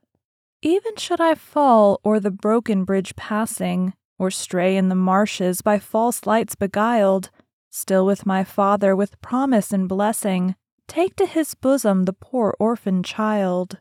Even 0.60 0.96
should 0.96 1.20
I 1.20 1.34
fall 1.34 2.00
o'er 2.04 2.20
the 2.20 2.30
broken 2.30 2.84
bridge 2.84 3.16
passing, 3.16 3.94
or 4.22 4.30
stray 4.30 4.76
in 4.76 4.88
the 4.88 4.94
marshes 4.94 5.62
by 5.62 5.80
false 5.80 6.26
lights 6.26 6.54
beguiled, 6.54 7.28
still 7.70 8.06
with 8.06 8.24
my 8.24 8.44
Father 8.44 8.94
with 8.94 9.20
promise 9.20 9.72
and 9.72 9.88
blessing, 9.88 10.54
take 10.86 11.16
to 11.16 11.26
his 11.26 11.56
bosom 11.56 12.04
the 12.04 12.12
poor 12.12 12.54
orphan 12.60 13.02
child. 13.02 13.80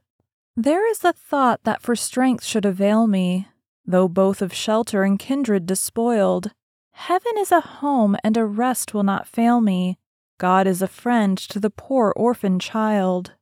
There 0.57 0.89
is 0.89 1.05
a 1.05 1.13
thought 1.13 1.63
that 1.63 1.83
for 1.83 1.95
strength 1.95 2.43
should 2.43 2.65
avail 2.65 3.05
me, 3.05 3.49
though 3.85 4.07
both 4.07 4.41
of 4.41 4.51
shelter 4.51 5.03
and 5.03 5.19
kindred 5.19 5.67
despoiled. 5.67 6.53
Heaven 6.93 7.33
is 7.37 7.51
a 7.51 7.61
home, 7.61 8.17
and 8.23 8.35
a 8.35 8.43
rest 8.43 8.95
will 8.95 9.03
not 9.03 9.27
fail 9.27 9.61
me. 9.61 9.99
God 10.39 10.65
is 10.65 10.81
a 10.81 10.87
friend 10.87 11.37
to 11.37 11.59
the 11.59 11.69
poor 11.69 12.13
orphan 12.15 12.57
child. 12.57 13.33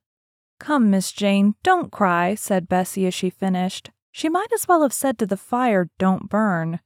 Come, 0.58 0.90
Miss 0.90 1.12
Jane, 1.12 1.54
don't 1.62 1.90
cry, 1.90 2.34
said 2.34 2.68
Bessie 2.68 3.06
as 3.06 3.14
she 3.14 3.30
finished. 3.30 3.90
She 4.12 4.28
might 4.28 4.52
as 4.52 4.68
well 4.68 4.82
have 4.82 4.92
said 4.92 5.18
to 5.18 5.26
the 5.26 5.38
fire, 5.38 5.88
Don't 5.98 6.28
burn. 6.28 6.80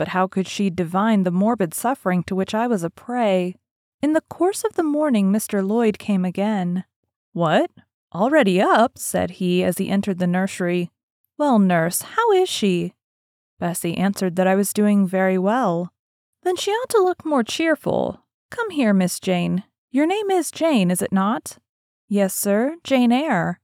But 0.00 0.08
how 0.08 0.26
could 0.26 0.48
she 0.48 0.70
divine 0.70 1.24
the 1.24 1.30
morbid 1.30 1.74
suffering 1.74 2.22
to 2.22 2.34
which 2.34 2.54
I 2.54 2.66
was 2.66 2.82
a 2.82 2.88
prey? 2.88 3.56
In 4.00 4.14
the 4.14 4.22
course 4.22 4.64
of 4.64 4.72
the 4.72 4.82
morning, 4.82 5.30
Mr. 5.30 5.62
Lloyd 5.62 5.98
came 5.98 6.24
again. 6.24 6.84
What? 7.34 7.70
Already 8.14 8.62
up? 8.62 8.96
said 8.96 9.32
he 9.32 9.62
as 9.62 9.76
he 9.76 9.90
entered 9.90 10.18
the 10.18 10.26
nursery. 10.26 10.90
Well, 11.36 11.58
nurse, 11.58 12.00
how 12.00 12.32
is 12.32 12.48
she? 12.48 12.94
Bessie 13.58 13.94
answered 13.98 14.36
that 14.36 14.46
I 14.46 14.54
was 14.54 14.72
doing 14.72 15.06
very 15.06 15.36
well. 15.36 15.92
Then 16.44 16.56
she 16.56 16.70
ought 16.70 16.88
to 16.88 17.04
look 17.04 17.26
more 17.26 17.44
cheerful. 17.44 18.24
Come 18.50 18.70
here, 18.70 18.94
Miss 18.94 19.20
Jane. 19.20 19.64
Your 19.90 20.06
name 20.06 20.30
is 20.30 20.50
Jane, 20.50 20.90
is 20.90 21.02
it 21.02 21.12
not? 21.12 21.58
Yes, 22.08 22.32
sir, 22.32 22.76
Jane 22.84 23.12
Eyre. 23.12 23.60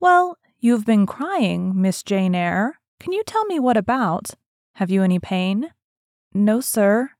Well, 0.00 0.36
you've 0.60 0.84
been 0.84 1.06
crying, 1.06 1.80
Miss 1.80 2.02
Jane 2.02 2.34
Eyre. 2.34 2.78
Can 3.00 3.14
you 3.14 3.22
tell 3.24 3.46
me 3.46 3.58
what 3.58 3.78
about? 3.78 4.32
Have 4.74 4.90
you 4.90 5.02
any 5.02 5.18
pain? 5.18 5.70
No, 6.32 6.60
sir. 6.60 7.10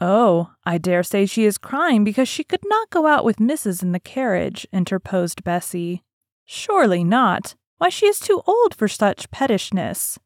Oh, 0.00 0.50
I 0.64 0.78
dare 0.78 1.02
say 1.02 1.26
she 1.26 1.44
is 1.44 1.58
crying 1.58 2.02
because 2.04 2.28
she 2.28 2.44
could 2.44 2.62
not 2.64 2.90
go 2.90 3.06
out 3.06 3.24
with 3.24 3.36
Mrs. 3.36 3.82
in 3.82 3.92
the 3.92 4.00
carriage, 4.00 4.66
interposed 4.72 5.44
Bessie. 5.44 6.02
Surely 6.44 7.04
not. 7.04 7.54
Why, 7.78 7.88
she 7.88 8.06
is 8.06 8.18
too 8.18 8.42
old 8.46 8.74
for 8.74 8.88
such 8.88 9.30
pettishness. 9.30 10.18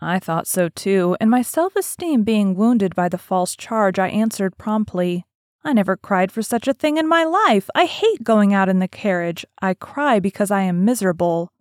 I 0.00 0.18
thought 0.18 0.46
so 0.46 0.68
too, 0.68 1.16
and 1.20 1.30
my 1.30 1.42
self 1.42 1.74
esteem 1.74 2.22
being 2.22 2.54
wounded 2.54 2.94
by 2.94 3.08
the 3.08 3.18
false 3.18 3.56
charge, 3.56 3.98
I 3.98 4.08
answered 4.08 4.56
promptly, 4.56 5.24
I 5.64 5.72
never 5.72 5.96
cried 5.96 6.30
for 6.30 6.42
such 6.42 6.68
a 6.68 6.72
thing 6.72 6.96
in 6.96 7.08
my 7.08 7.24
life. 7.24 7.68
I 7.74 7.84
hate 7.86 8.22
going 8.22 8.54
out 8.54 8.68
in 8.68 8.78
the 8.78 8.88
carriage. 8.88 9.44
I 9.60 9.74
cry 9.74 10.20
because 10.20 10.50
I 10.50 10.62
am 10.62 10.84
miserable. 10.84 11.52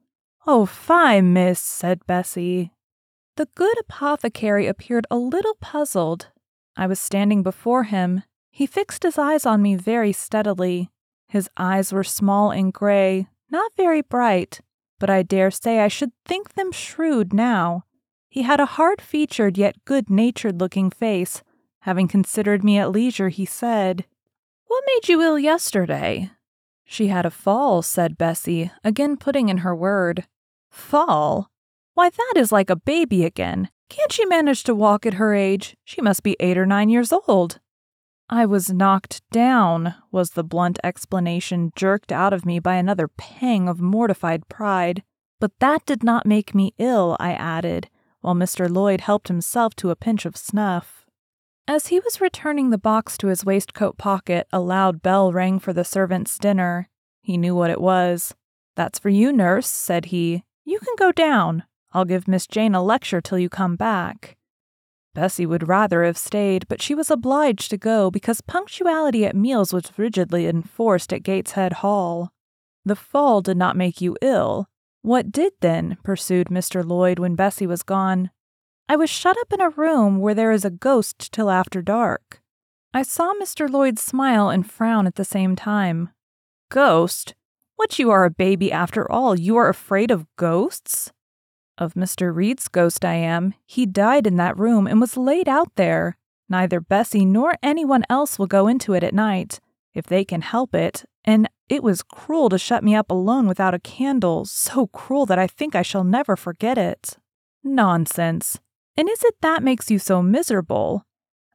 Oh, 0.46 0.66
fie, 0.66 1.20
miss, 1.22 1.60
said 1.60 2.06
Bessie. 2.06 2.72
The 3.38 3.48
good 3.54 3.80
apothecary 3.80 4.66
appeared 4.66 5.06
a 5.12 5.16
little 5.16 5.54
puzzled, 5.62 6.30
I 6.76 6.88
was 6.88 7.00
standing 7.00 7.44
before 7.44 7.84
him. 7.84 8.24
He 8.50 8.66
fixed 8.66 9.04
his 9.04 9.20
eyes 9.20 9.46
on 9.46 9.62
me 9.62 9.76
very 9.76 10.12
steadily. 10.12 10.90
His 11.28 11.48
eyes 11.56 11.94
were 11.94 12.04
small 12.04 12.50
and 12.50 12.74
gray, 12.74 13.28
not 13.52 13.72
very 13.78 14.02
bright, 14.02 14.62
but 14.98 15.12
I 15.12 15.22
dare 15.22 15.52
say 15.52 15.82
I 15.82 15.88
should 15.88 16.14
think 16.26 16.56
them 16.56 16.72
shrewd 16.72 17.32
now. 17.32 17.84
He 18.28 18.42
had 18.42 18.60
a 18.60 18.66
hard 18.66 19.02
featured 19.02 19.56
yet 19.56 19.86
good 19.86 20.10
natured 20.10 20.60
looking 20.60 20.90
face. 20.90 21.44
Having 21.82 22.08
considered 22.08 22.64
me 22.64 22.80
at 22.80 22.92
leisure, 22.92 23.30
he 23.30 23.46
said, 23.46 24.06
What 24.66 24.84
made 24.88 25.10
you 25.10 25.22
ill 25.22 25.38
yesterday? 25.38 26.32
She 26.86 27.10
had 27.10 27.26
a 27.26 27.30
fall, 27.30 27.84
said 27.84 28.18
Bessie, 28.18 28.72
again 28.84 29.16
putting 29.16 29.50
in 29.50 29.60
her 29.60 29.76
word. 29.76 30.26
Fall? 30.72 31.52
Why, 31.98 32.12
that 32.12 32.34
is 32.36 32.52
like 32.52 32.70
a 32.70 32.76
baby 32.76 33.26
again. 33.26 33.70
Can't 33.90 34.12
she 34.12 34.24
manage 34.28 34.64
to 34.66 34.76
walk 34.76 35.08
at 35.08 35.16
her 35.16 35.34
age? 35.34 35.76
She 35.84 36.00
must 36.00 36.22
be 36.22 36.38
eight 36.40 36.56
or 36.56 36.68
nine 36.68 36.90
years 36.90 37.12
old. 37.12 37.60
I 38.30 38.46
was 38.46 38.72
knocked 38.72 39.24
down, 39.32 39.96
was 40.12 40.30
the 40.30 40.44
blunt 40.44 40.78
explanation 40.84 41.72
jerked 41.76 42.12
out 42.12 42.34
of 42.34 42.46
me 42.46 42.60
by 42.60 42.76
another 42.76 43.08
pang 43.08 43.68
of 43.68 43.82
mortified 43.82 44.48
pride. 44.48 45.02
But 45.40 45.54
that 45.58 45.88
did 45.88 46.04
not 46.04 46.28
make 46.28 46.54
me 46.54 46.76
ill, 46.78 47.18
I 47.20 47.32
added, 47.32 47.90
while 48.22 48.36
Mr. 48.36 48.70
Lloyd 48.70 49.02
helped 49.02 49.28
himself 49.28 49.76
to 49.78 49.90
a 49.90 49.96
pinch 49.96 50.24
of 50.28 50.38
snuff. 50.38 51.08
As 51.68 51.88
he 51.88 52.00
was 52.00 52.22
returning 52.22 52.70
the 52.70 52.78
box 52.78 53.18
to 53.18 53.28
his 53.28 53.44
waistcoat 53.44 53.98
pocket, 53.98 54.46
a 54.54 54.60
loud 54.60 55.02
bell 55.02 55.34
rang 55.34 55.58
for 55.58 55.74
the 55.74 55.84
servants' 55.84 56.38
dinner. 56.38 56.90
He 57.24 57.38
knew 57.38 57.56
what 57.56 57.72
it 57.72 57.82
was. 57.82 58.36
That's 58.76 59.00
for 59.00 59.10
you, 59.10 59.34
nurse, 59.34 59.68
said 59.68 60.06
he. 60.06 60.44
You 60.64 60.78
can 60.78 60.94
go 60.96 61.12
down. 61.12 61.64
I'll 61.94 62.06
give 62.06 62.28
Miss 62.28 62.48
Jane 62.48 62.76
a 62.76 62.84
lecture 62.84 63.22
till 63.22 63.40
you 63.40 63.50
come 63.50 63.76
back. 63.76 64.38
Bessie 65.14 65.46
would 65.46 65.68
rather 65.68 66.04
have 66.04 66.18
stayed, 66.18 66.68
but 66.68 66.82
she 66.82 66.94
was 66.94 67.10
obliged 67.10 67.72
to 67.72 67.78
go 67.78 68.12
because 68.12 68.42
punctuality 68.42 69.26
at 69.26 69.36
meals 69.36 69.74
was 69.74 69.98
rigidly 69.98 70.46
enforced 70.46 71.12
at 71.12 71.24
Gateshead 71.24 71.74
Hall. 71.74 72.32
The 72.86 72.96
fall 72.96 73.42
did 73.42 73.58
not 73.58 73.76
make 73.76 74.00
you 74.00 74.16
ill. 74.22 74.68
What 75.02 75.32
did 75.32 75.54
then? 75.62 75.98
pursued 76.04 76.48
Mr. 76.48 76.86
Lloyd 76.86 77.18
when 77.18 77.36
Bessie 77.36 77.66
was 77.66 77.82
gone. 77.82 78.30
I 78.88 78.96
was 78.96 79.10
shut 79.10 79.38
up 79.40 79.52
in 79.52 79.60
a 79.60 79.70
room 79.70 80.20
where 80.20 80.36
there 80.36 80.52
is 80.52 80.64
a 80.64 80.70
ghost 80.70 81.32
till 81.32 81.50
after 81.50 81.82
dark. 81.82 82.42
I 82.94 83.02
saw 83.02 83.34
Mr. 83.42 83.70
Lloyd 83.70 84.00
smile 84.00 84.50
and 84.50 84.70
frown 84.70 85.08
at 85.08 85.16
the 85.16 85.26
same 85.26 85.56
time. 85.56 86.10
Ghost? 86.70 87.36
What, 87.76 88.00
you 88.00 88.12
are 88.12 88.24
a 88.24 88.30
baby 88.30 88.72
after 88.72 89.10
all? 89.12 89.38
You 89.38 89.58
are 89.58 89.68
afraid 89.68 90.12
of 90.12 90.26
ghosts? 90.36 91.12
Of 91.78 91.94
Mr. 91.94 92.34
Reed's 92.34 92.68
ghost, 92.68 93.06
I 93.06 93.14
am. 93.14 93.54
He 93.66 93.86
died 93.86 94.26
in 94.26 94.38
that 94.38 94.58
room 94.58 94.88
and 94.88 95.00
was 95.00 95.16
laid 95.16 95.48
out 95.48 95.76
there. 95.76 96.18
Neither 96.50 96.80
Bessie 96.80 97.26
nor 97.26 97.56
anyone 97.62 98.04
else 98.10 98.40
will 98.40 98.48
go 98.48 98.68
into 98.68 98.94
it 98.94 99.04
at 99.04 99.14
night, 99.14 99.60
if 99.94 100.06
they 100.06 100.26
can 100.26 100.42
help 100.42 100.74
it, 100.74 101.06
and 101.24 101.48
it 101.70 101.84
was 101.84 102.02
cruel 102.02 102.50
to 102.50 102.58
shut 102.58 102.84
me 102.84 102.96
up 102.96 103.12
alone 103.12 103.48
without 103.48 103.74
a 103.74 103.80
candle, 103.80 104.46
so 104.46 104.88
cruel 104.88 105.26
that 105.26 105.38
I 105.38 105.46
think 105.46 105.76
I 105.76 105.82
shall 105.82 106.04
never 106.04 106.36
forget 106.36 106.78
it. 106.78 107.18
Nonsense. 107.64 108.60
And 108.96 109.10
is 109.10 109.24
it 109.24 109.36
that 109.42 109.62
makes 109.62 109.92
you 109.92 110.00
so 110.00 110.24
miserable? 110.24 111.06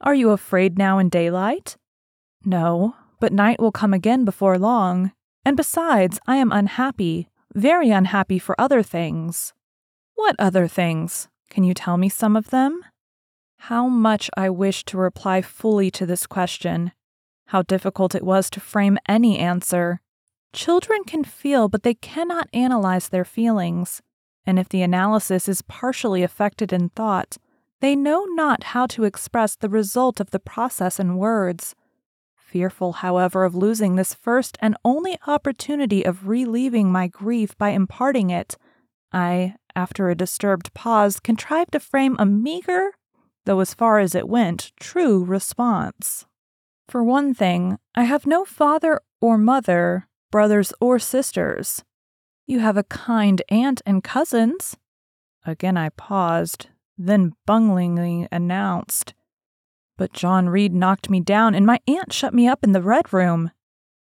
Are 0.00 0.14
you 0.14 0.30
afraid 0.30 0.78
now 0.78 0.98
in 0.98 1.08
daylight? 1.08 1.76
No, 2.44 2.94
but 3.18 3.32
night 3.32 3.58
will 3.60 3.72
come 3.72 3.94
again 3.94 4.24
before 4.24 4.58
long. 4.58 5.12
And 5.44 5.56
besides, 5.56 6.20
I 6.26 6.36
am 6.36 6.52
unhappy, 6.52 7.28
very 7.54 7.90
unhappy 7.90 8.38
for 8.38 8.60
other 8.60 8.82
things. 8.82 9.54
What 10.22 10.36
other 10.38 10.68
things? 10.68 11.26
Can 11.50 11.64
you 11.64 11.74
tell 11.74 11.96
me 11.96 12.08
some 12.08 12.36
of 12.36 12.50
them? 12.50 12.84
How 13.56 13.88
much 13.88 14.30
I 14.36 14.50
wished 14.50 14.86
to 14.86 14.96
reply 14.96 15.42
fully 15.42 15.90
to 15.90 16.06
this 16.06 16.28
question. 16.28 16.92
How 17.46 17.62
difficult 17.62 18.14
it 18.14 18.22
was 18.22 18.48
to 18.50 18.60
frame 18.60 18.98
any 19.08 19.36
answer. 19.40 20.00
Children 20.52 21.02
can 21.02 21.24
feel, 21.24 21.68
but 21.68 21.82
they 21.82 21.94
cannot 21.94 22.48
analyze 22.52 23.08
their 23.08 23.24
feelings. 23.24 24.00
And 24.46 24.60
if 24.60 24.68
the 24.68 24.82
analysis 24.82 25.48
is 25.48 25.60
partially 25.62 26.22
effected 26.22 26.72
in 26.72 26.90
thought, 26.90 27.36
they 27.80 27.96
know 27.96 28.24
not 28.24 28.62
how 28.62 28.86
to 28.86 29.02
express 29.02 29.56
the 29.56 29.68
result 29.68 30.20
of 30.20 30.30
the 30.30 30.38
process 30.38 31.00
in 31.00 31.16
words. 31.16 31.74
Fearful, 32.36 32.92
however, 32.92 33.42
of 33.42 33.56
losing 33.56 33.96
this 33.96 34.14
first 34.14 34.56
and 34.60 34.76
only 34.84 35.18
opportunity 35.26 36.04
of 36.04 36.28
relieving 36.28 36.92
my 36.92 37.08
grief 37.08 37.58
by 37.58 37.70
imparting 37.70 38.30
it, 38.30 38.56
I 39.12 39.56
after 39.74 40.08
a 40.08 40.14
disturbed 40.14 40.72
pause, 40.74 41.20
contrived 41.20 41.72
to 41.72 41.80
frame 41.80 42.16
a 42.18 42.26
meager, 42.26 42.92
though 43.44 43.60
as 43.60 43.74
far 43.74 43.98
as 43.98 44.14
it 44.14 44.28
went, 44.28 44.72
true 44.78 45.24
response. 45.24 46.26
For 46.88 47.02
one 47.02 47.34
thing, 47.34 47.78
I 47.94 48.04
have 48.04 48.26
no 48.26 48.44
father 48.44 49.00
or 49.20 49.38
mother, 49.38 50.08
brothers 50.30 50.72
or 50.80 50.98
sisters. 50.98 51.84
You 52.46 52.58
have 52.60 52.76
a 52.76 52.84
kind 52.84 53.40
aunt 53.48 53.82
and 53.86 54.02
cousins. 54.02 54.76
Again 55.46 55.76
I 55.76 55.90
paused, 55.90 56.68
then 56.98 57.32
bunglingly 57.46 58.28
announced, 58.30 59.14
But 59.96 60.12
John 60.12 60.48
Reed 60.48 60.74
knocked 60.74 61.10
me 61.10 61.20
down, 61.20 61.54
and 61.54 61.66
my 61.66 61.80
aunt 61.86 62.12
shut 62.12 62.34
me 62.34 62.48
up 62.48 62.64
in 62.64 62.72
the 62.72 62.82
red 62.82 63.12
room. 63.12 63.50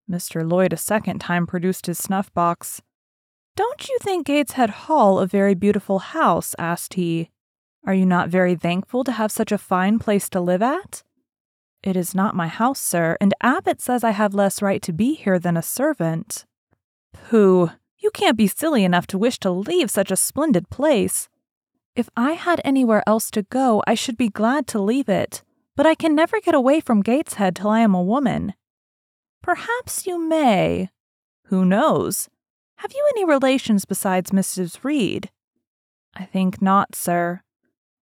Mr. 0.09 0.49
Lloyd 0.49 0.73
a 0.73 0.77
second 0.77 1.19
time 1.19 1.45
produced 1.47 1.85
his 1.85 1.97
snuff 1.97 2.33
box. 2.33 2.81
Don't 3.57 3.89
you 3.89 3.97
think 4.01 4.27
Gateshead 4.27 4.69
Hall 4.69 5.17
a 5.17 5.25
very 5.25 5.55
beautiful 5.55 5.97
house? 5.97 6.53
asked 6.59 6.93
he. 6.93 7.31
Are 7.87 7.93
you 7.95 8.05
not 8.05 8.29
very 8.29 8.53
thankful 8.53 9.03
to 9.03 9.11
have 9.11 9.31
such 9.31 9.51
a 9.51 9.57
fine 9.57 9.97
place 9.97 10.29
to 10.29 10.39
live 10.39 10.61
at? 10.61 11.01
It 11.81 11.97
is 11.97 12.13
not 12.13 12.35
my 12.35 12.49
house, 12.49 12.79
sir, 12.79 13.17
and 13.19 13.33
Abbot 13.41 13.81
says 13.81 14.03
I 14.03 14.11
have 14.11 14.35
less 14.35 14.61
right 14.61 14.79
to 14.83 14.93
be 14.93 15.15
here 15.15 15.39
than 15.39 15.57
a 15.57 15.63
servant. 15.63 16.45
Pooh, 17.13 17.71
you 17.97 18.11
can't 18.11 18.37
be 18.37 18.45
silly 18.45 18.83
enough 18.83 19.07
to 19.07 19.17
wish 19.17 19.39
to 19.39 19.49
leave 19.49 19.89
such 19.89 20.11
a 20.11 20.17
splendid 20.17 20.69
place. 20.69 21.27
If 21.95 22.09
I 22.15 22.33
had 22.33 22.61
anywhere 22.63 23.01
else 23.07 23.31
to 23.31 23.41
go, 23.41 23.81
I 23.87 23.95
should 23.95 24.17
be 24.17 24.29
glad 24.29 24.67
to 24.67 24.79
leave 24.79 25.09
it, 25.09 25.43
but 25.75 25.87
I 25.87 25.95
can 25.95 26.13
never 26.13 26.39
get 26.39 26.53
away 26.53 26.79
from 26.79 27.01
Gateshead 27.01 27.55
till 27.55 27.71
I 27.71 27.79
am 27.79 27.95
a 27.95 28.03
woman. 28.03 28.53
Perhaps 29.41 30.05
you 30.05 30.19
may. 30.19 30.89
Who 31.45 31.65
knows? 31.65 32.29
Have 32.77 32.91
you 32.93 33.05
any 33.15 33.25
relations 33.25 33.85
besides 33.85 34.31
Mrs. 34.31 34.83
Reed? 34.83 35.31
I 36.15 36.25
think 36.25 36.61
not, 36.61 36.95
sir. 36.95 37.41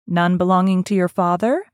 None 0.07 0.37
belonging 0.37 0.83
to 0.85 0.95
your 0.95 1.07
father? 1.07 1.65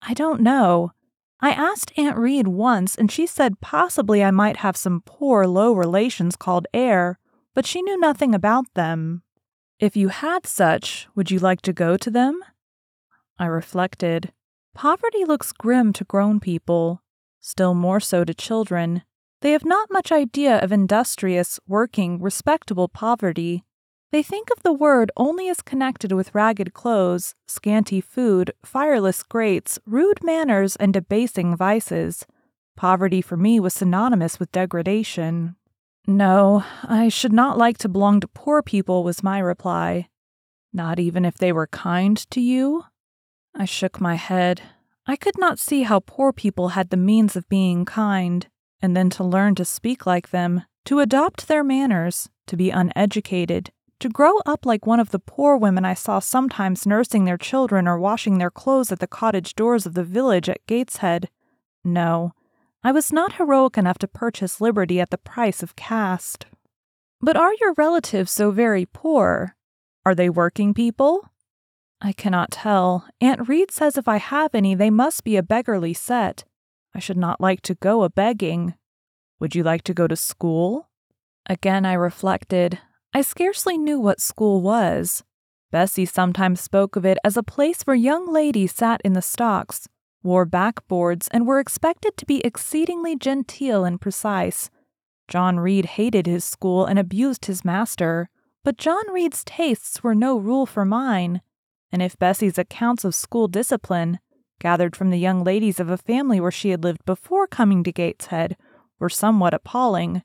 I 0.00 0.14
don't 0.14 0.40
know. 0.40 0.92
I 1.40 1.50
asked 1.50 1.92
Aunt 1.96 2.16
Reed 2.16 2.46
once, 2.46 2.94
and 2.94 3.10
she 3.10 3.26
said 3.26 3.60
possibly 3.60 4.22
I 4.22 4.30
might 4.30 4.58
have 4.58 4.76
some 4.76 5.02
poor, 5.04 5.46
low 5.46 5.72
relations 5.72 6.36
called 6.36 6.68
Eyre, 6.72 7.18
but 7.54 7.66
she 7.66 7.82
knew 7.82 7.98
nothing 7.98 8.34
about 8.34 8.72
them. 8.74 9.22
If 9.80 9.96
you 9.96 10.08
had 10.08 10.46
such, 10.46 11.08
would 11.16 11.32
you 11.32 11.40
like 11.40 11.60
to 11.62 11.72
go 11.72 11.96
to 11.96 12.10
them? 12.10 12.40
I 13.36 13.46
reflected. 13.46 14.32
Poverty 14.74 15.24
looks 15.24 15.50
grim 15.50 15.92
to 15.94 16.04
grown 16.04 16.38
people, 16.38 17.02
still 17.40 17.74
more 17.74 17.98
so 17.98 18.24
to 18.24 18.32
children. 18.32 19.02
They 19.42 19.50
have 19.50 19.64
not 19.64 19.90
much 19.90 20.12
idea 20.12 20.58
of 20.60 20.70
industrious, 20.70 21.58
working, 21.66 22.22
respectable 22.22 22.86
poverty. 22.86 23.64
They 24.12 24.22
think 24.22 24.50
of 24.50 24.62
the 24.62 24.72
word 24.72 25.10
only 25.16 25.48
as 25.48 25.62
connected 25.62 26.12
with 26.12 26.32
ragged 26.32 26.74
clothes, 26.74 27.34
scanty 27.48 28.00
food, 28.00 28.52
fireless 28.64 29.24
grates, 29.24 29.80
rude 29.84 30.22
manners, 30.22 30.76
and 30.76 30.94
debasing 30.94 31.56
vices. 31.56 32.24
Poverty 32.76 33.20
for 33.20 33.36
me 33.36 33.58
was 33.58 33.74
synonymous 33.74 34.38
with 34.38 34.52
degradation. 34.52 35.56
No, 36.06 36.62
I 36.84 37.08
should 37.08 37.32
not 37.32 37.58
like 37.58 37.78
to 37.78 37.88
belong 37.88 38.20
to 38.20 38.28
poor 38.28 38.62
people, 38.62 39.02
was 39.02 39.24
my 39.24 39.40
reply. 39.40 40.08
Not 40.72 41.00
even 41.00 41.24
if 41.24 41.36
they 41.36 41.52
were 41.52 41.66
kind 41.66 42.16
to 42.30 42.40
you? 42.40 42.84
I 43.56 43.64
shook 43.64 44.00
my 44.00 44.14
head. 44.14 44.62
I 45.04 45.16
could 45.16 45.36
not 45.36 45.58
see 45.58 45.82
how 45.82 45.98
poor 45.98 46.32
people 46.32 46.68
had 46.70 46.90
the 46.90 46.96
means 46.96 47.34
of 47.34 47.48
being 47.48 47.84
kind 47.84 48.46
and 48.82 48.96
then 48.96 49.08
to 49.10 49.24
learn 49.24 49.54
to 49.54 49.64
speak 49.64 50.04
like 50.04 50.30
them, 50.30 50.64
to 50.84 50.98
adopt 50.98 51.46
their 51.48 51.62
manners, 51.62 52.28
to 52.48 52.56
be 52.56 52.70
uneducated, 52.70 53.70
to 54.00 54.08
grow 54.08 54.38
up 54.44 54.66
like 54.66 54.84
one 54.84 54.98
of 54.98 55.10
the 55.10 55.20
poor 55.20 55.56
women 55.56 55.84
I 55.84 55.94
saw 55.94 56.18
sometimes 56.18 56.86
nursing 56.86 57.24
their 57.24 57.38
children 57.38 57.86
or 57.86 57.98
washing 57.98 58.38
their 58.38 58.50
clothes 58.50 58.90
at 58.90 58.98
the 58.98 59.06
cottage 59.06 59.54
doors 59.54 59.86
of 59.86 59.94
the 59.94 60.02
village 60.02 60.48
at 60.48 60.66
Gateshead. 60.66 61.30
No, 61.84 62.32
I 62.82 62.90
was 62.90 63.12
not 63.12 63.34
heroic 63.34 63.78
enough 63.78 63.98
to 63.98 64.08
purchase 64.08 64.60
liberty 64.60 65.00
at 65.00 65.10
the 65.10 65.18
price 65.18 65.62
of 65.62 65.76
caste. 65.76 66.46
But 67.20 67.36
are 67.36 67.54
your 67.60 67.74
relatives 67.74 68.32
so 68.32 68.50
very 68.50 68.86
poor? 68.86 69.54
Are 70.04 70.16
they 70.16 70.28
working 70.28 70.74
people? 70.74 71.30
I 72.00 72.12
cannot 72.12 72.50
tell. 72.50 73.06
Aunt 73.20 73.48
Reed 73.48 73.70
says 73.70 73.96
if 73.96 74.08
I 74.08 74.16
have 74.16 74.52
any, 74.52 74.74
they 74.74 74.90
must 74.90 75.22
be 75.22 75.36
a 75.36 75.42
beggarly 75.44 75.94
set. 75.94 76.42
I 76.94 76.98
should 76.98 77.16
not 77.16 77.40
like 77.40 77.62
to 77.62 77.74
go 77.74 78.02
a 78.02 78.10
begging. 78.10 78.74
Would 79.40 79.54
you 79.54 79.62
like 79.62 79.82
to 79.84 79.94
go 79.94 80.06
to 80.06 80.16
school? 80.16 80.88
Again, 81.46 81.84
I 81.84 81.94
reflected. 81.94 82.78
I 83.14 83.22
scarcely 83.22 83.76
knew 83.76 83.98
what 83.98 84.20
school 84.20 84.60
was. 84.60 85.24
Bessie 85.70 86.06
sometimes 86.06 86.60
spoke 86.60 86.96
of 86.96 87.06
it 87.06 87.18
as 87.24 87.36
a 87.36 87.42
place 87.42 87.82
where 87.82 87.96
young 87.96 88.30
ladies 88.30 88.74
sat 88.74 89.00
in 89.04 89.14
the 89.14 89.22
stocks, 89.22 89.88
wore 90.22 90.46
backboards, 90.46 91.28
and 91.30 91.46
were 91.46 91.58
expected 91.58 92.16
to 92.18 92.26
be 92.26 92.44
exceedingly 92.44 93.16
genteel 93.16 93.84
and 93.84 94.00
precise. 94.00 94.70
John 95.28 95.58
Reed 95.58 95.86
hated 95.86 96.26
his 96.26 96.44
school 96.44 96.84
and 96.84 96.98
abused 96.98 97.46
his 97.46 97.64
master, 97.64 98.28
but 98.64 98.76
John 98.76 99.10
Reed's 99.10 99.42
tastes 99.44 100.02
were 100.02 100.14
no 100.14 100.36
rule 100.38 100.66
for 100.66 100.84
mine. 100.84 101.40
And 101.90 102.02
if 102.02 102.18
Bessie's 102.18 102.58
accounts 102.58 103.04
of 103.04 103.14
school 103.14 103.48
discipline, 103.48 104.18
gathered 104.62 104.94
from 104.94 105.10
the 105.10 105.18
young 105.18 105.42
ladies 105.42 105.80
of 105.80 105.90
a 105.90 105.98
family 105.98 106.40
where 106.40 106.52
she 106.52 106.70
had 106.70 106.84
lived 106.84 107.04
before 107.04 107.48
coming 107.48 107.82
to 107.82 107.90
Gateshead, 107.90 108.56
were 109.00 109.08
somewhat 109.08 109.52
appalling. 109.52 110.22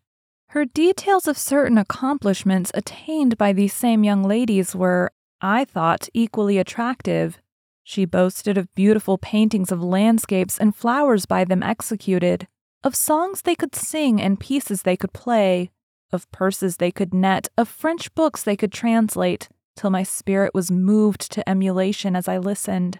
Her 0.49 0.63
details 0.63 1.27
of 1.27 1.39
certain 1.39 1.79
accomplishments 1.79 2.71
attained 2.75 3.35
by 3.39 3.51
these 3.51 3.73
same 3.73 4.03
young 4.03 4.23
ladies 4.23 4.75
were, 4.75 5.11
I 5.41 5.65
thought, 5.65 6.07
equally 6.13 6.59
attractive. 6.59 7.39
She 7.83 8.05
boasted 8.05 8.59
of 8.59 8.73
beautiful 8.75 9.17
paintings 9.17 9.71
of 9.71 9.81
landscapes 9.81 10.59
and 10.59 10.75
flowers 10.75 11.25
by 11.25 11.43
them 11.43 11.63
executed, 11.63 12.47
of 12.83 12.95
songs 12.95 13.41
they 13.41 13.55
could 13.55 13.73
sing 13.73 14.21
and 14.21 14.39
pieces 14.39 14.83
they 14.83 14.95
could 14.95 15.13
play, 15.13 15.71
of 16.11 16.29
purses 16.31 16.77
they 16.77 16.91
could 16.91 17.11
net, 17.11 17.47
of 17.57 17.67
French 17.67 18.13
books 18.13 18.43
they 18.43 18.55
could 18.55 18.71
translate, 18.71 19.49
till 19.75 19.89
my 19.89 20.03
spirit 20.03 20.53
was 20.53 20.69
moved 20.69 21.31
to 21.31 21.49
emulation 21.49 22.15
as 22.15 22.27
I 22.27 22.37
listened. 22.37 22.99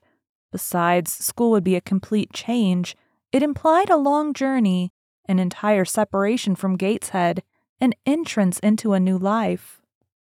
Besides, 0.52 1.12
school 1.12 1.52
would 1.52 1.64
be 1.64 1.76
a 1.76 1.82
complete 1.82 2.34
change. 2.34 2.96
It 3.32 3.44
implied 3.44 3.90
a 3.90 3.98
long 3.98 4.34
journey, 4.34 4.92
an 5.26 5.40
entire 5.40 5.86
separation 5.86 6.56
from 6.56 6.78
Gateshead, 6.78 7.44
an 7.80 7.94
entrance 8.06 8.60
into 8.60 8.94
a 8.94 9.00
new 9.00 9.18
life. 9.18 9.82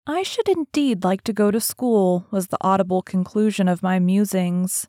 I 0.07 0.23
should 0.23 0.49
indeed 0.49 1.05
like 1.05 1.23
to 1.23 1.33
go 1.33 1.51
to 1.51 1.61
school, 1.61 2.27
was 2.31 2.49
the 2.49 2.59
audible 2.61 3.03
conclusion 3.03 3.69
of 3.69 3.83
my 3.83 3.99
musings. 3.99 4.89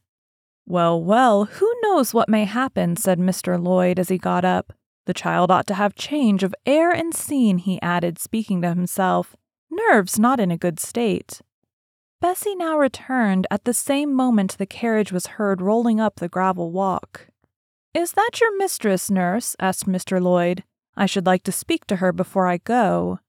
Well, 0.66 1.04
well, 1.04 1.46
who 1.46 1.72
knows 1.84 2.14
what 2.14 2.30
may 2.30 2.46
happen, 2.46 2.96
said 2.96 3.20
Mr. 3.20 3.62
Lloyd 3.62 4.00
as 4.00 4.10
he 4.10 4.18
got 4.18 4.46
up. 4.46 4.74
The 5.06 5.14
child 5.14 5.52
ought 5.52 5.68
to 5.68 5.74
have 5.74 5.96
change 5.96 6.44
of 6.44 6.56
air 6.66 6.92
and 6.92 7.14
scene, 7.14 7.58
he 7.58 7.82
added, 7.82 8.20
speaking 8.20 8.62
to 8.62 8.70
himself. 8.70 9.36
Nerves 9.70 10.18
not 10.18 10.40
in 10.40 10.52
a 10.52 10.58
good 10.58 10.80
state. 10.80 11.42
Bessie 12.22 12.54
now 12.56 12.78
returned 12.78 13.48
at 13.50 13.66
the 13.66 13.74
same 13.74 14.14
moment 14.14 14.56
the 14.60 14.68
carriage 14.68 15.12
was 15.12 15.26
heard 15.26 15.60
rolling 15.60 16.00
up 16.00 16.18
the 16.18 16.30
gravel 16.30 16.72
walk. 16.72 17.28
Is 17.96 18.12
that 18.12 18.40
your 18.40 18.56
mistress, 18.60 19.10
nurse? 19.10 19.56
asked 19.60 19.88
Mr. 19.88 20.22
Lloyd. 20.22 20.64
I 20.96 21.08
should 21.08 21.26
like 21.26 21.42
to 21.44 21.52
speak 21.52 21.88
to 21.88 21.96
her 21.96 22.14
before 22.14 22.46
I 22.46 22.58
go. 22.58 23.20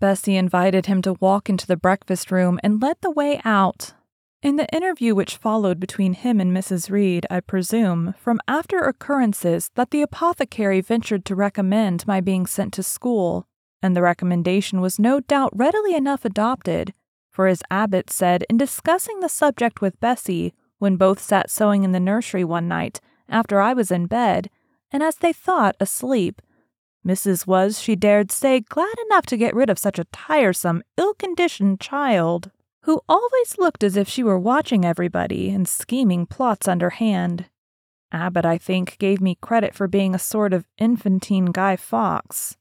Bessie 0.00 0.36
invited 0.36 0.84
him 0.84 1.00
to 1.00 1.14
walk 1.14 1.48
into 1.48 1.66
the 1.66 1.78
breakfast 1.78 2.30
room 2.30 2.60
and 2.62 2.82
led 2.82 2.98
the 3.00 3.10
way 3.10 3.40
out. 3.42 3.94
In 4.42 4.56
the 4.56 4.68
interview 4.68 5.14
which 5.14 5.38
followed 5.38 5.80
between 5.80 6.12
him 6.12 6.38
and 6.38 6.54
Mrs. 6.54 6.90
Reed, 6.90 7.24
I 7.30 7.40
presume, 7.40 8.14
from 8.18 8.38
after 8.46 8.80
occurrences, 8.80 9.70
that 9.76 9.92
the 9.92 10.02
apothecary 10.02 10.82
ventured 10.82 11.24
to 11.24 11.34
recommend 11.34 12.06
my 12.06 12.20
being 12.20 12.46
sent 12.46 12.74
to 12.74 12.82
school, 12.82 13.46
and 13.80 13.96
the 13.96 14.02
recommendation 14.02 14.82
was 14.82 14.98
no 14.98 15.20
doubt 15.20 15.56
readily 15.56 15.94
enough 15.94 16.26
adopted, 16.26 16.92
for 17.32 17.46
as 17.46 17.62
Abbot 17.70 18.10
said 18.10 18.44
in 18.48 18.56
discussing 18.56 19.20
the 19.20 19.28
subject 19.28 19.80
with 19.80 19.98
Bessie 19.98 20.52
when 20.78 20.96
both 20.96 21.20
sat 21.20 21.50
sewing 21.50 21.82
in 21.82 21.92
the 21.92 22.00
nursery 22.00 22.44
one 22.44 22.68
night 22.68 23.00
after 23.28 23.60
I 23.60 23.72
was 23.72 23.90
in 23.90 24.06
bed, 24.06 24.50
and 24.92 25.02
as 25.02 25.16
they 25.16 25.32
thought 25.32 25.74
asleep, 25.80 26.42
Mrs. 27.06 27.46
was, 27.46 27.80
she 27.80 27.96
dared 27.96 28.30
say, 28.30 28.60
glad 28.60 28.94
enough 29.06 29.26
to 29.26 29.36
get 29.36 29.54
rid 29.54 29.70
of 29.70 29.78
such 29.78 29.98
a 29.98 30.04
tiresome, 30.04 30.82
ill 30.96 31.14
conditioned 31.14 31.80
child, 31.80 32.50
who 32.82 33.00
always 33.08 33.58
looked 33.58 33.82
as 33.82 33.96
if 33.96 34.08
she 34.08 34.22
were 34.22 34.38
watching 34.38 34.84
everybody 34.84 35.50
and 35.50 35.66
scheming 35.66 36.26
plots 36.26 36.68
underhand. 36.68 37.46
Abbot, 38.12 38.44
I 38.44 38.58
think, 38.58 38.98
gave 38.98 39.20
me 39.20 39.38
credit 39.40 39.74
for 39.74 39.88
being 39.88 40.14
a 40.14 40.18
sort 40.18 40.52
of 40.52 40.66
infantine 40.78 41.46
Guy 41.46 41.76
Fawkes. 41.76 42.56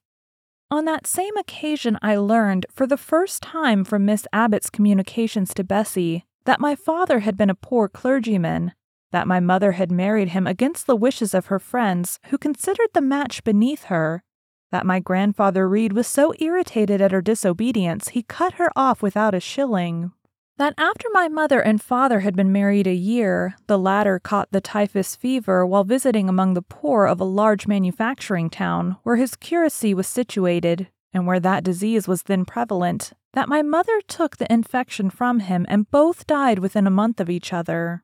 On 0.71 0.85
that 0.85 1.05
same 1.05 1.35
occasion, 1.35 1.99
I 2.01 2.15
learned, 2.15 2.65
for 2.71 2.87
the 2.87 2.95
first 2.95 3.43
time 3.43 3.83
from 3.83 4.05
Miss 4.05 4.25
Abbot's 4.31 4.69
communications 4.69 5.53
to 5.53 5.65
Bessie, 5.65 6.23
that 6.45 6.61
my 6.61 6.75
father 6.75 7.19
had 7.19 7.35
been 7.35 7.49
a 7.49 7.55
poor 7.55 7.89
clergyman, 7.89 8.71
that 9.11 9.27
my 9.27 9.41
mother 9.41 9.73
had 9.73 9.91
married 9.91 10.29
him 10.29 10.47
against 10.47 10.87
the 10.87 10.95
wishes 10.95 11.33
of 11.33 11.47
her 11.47 11.59
friends, 11.59 12.19
who 12.27 12.37
considered 12.37 12.87
the 12.93 13.01
match 13.01 13.43
beneath 13.43 13.83
her, 13.85 14.23
that 14.71 14.85
my 14.85 15.01
grandfather 15.01 15.67
Reed 15.67 15.91
was 15.91 16.07
so 16.07 16.33
irritated 16.39 17.01
at 17.01 17.11
her 17.11 17.21
disobedience 17.21 18.07
he 18.09 18.23
cut 18.23 18.53
her 18.53 18.71
off 18.73 19.01
without 19.01 19.35
a 19.35 19.41
shilling, 19.41 20.13
that 20.61 20.75
after 20.77 21.07
my 21.11 21.27
mother 21.27 21.59
and 21.59 21.81
father 21.81 22.19
had 22.19 22.35
been 22.35 22.51
married 22.51 22.85
a 22.85 22.93
year, 22.93 23.55
the 23.65 23.79
latter 23.79 24.19
caught 24.19 24.51
the 24.51 24.61
typhus 24.61 25.15
fever 25.15 25.65
while 25.65 25.83
visiting 25.83 26.29
among 26.29 26.53
the 26.53 26.61
poor 26.61 27.07
of 27.07 27.19
a 27.19 27.23
large 27.23 27.65
manufacturing 27.65 28.47
town 28.47 28.95
where 29.01 29.15
his 29.15 29.35
curacy 29.35 29.91
was 29.91 30.05
situated, 30.05 30.87
and 31.11 31.25
where 31.25 31.39
that 31.39 31.63
disease 31.63 32.07
was 32.07 32.21
then 32.21 32.45
prevalent, 32.45 33.11
that 33.33 33.49
my 33.49 33.63
mother 33.63 34.01
took 34.07 34.37
the 34.37 34.53
infection 34.53 35.09
from 35.09 35.39
him 35.39 35.65
and 35.67 35.89
both 35.89 36.27
died 36.27 36.59
within 36.59 36.85
a 36.85 36.91
month 36.91 37.19
of 37.19 37.27
each 37.27 37.51
other. 37.51 38.03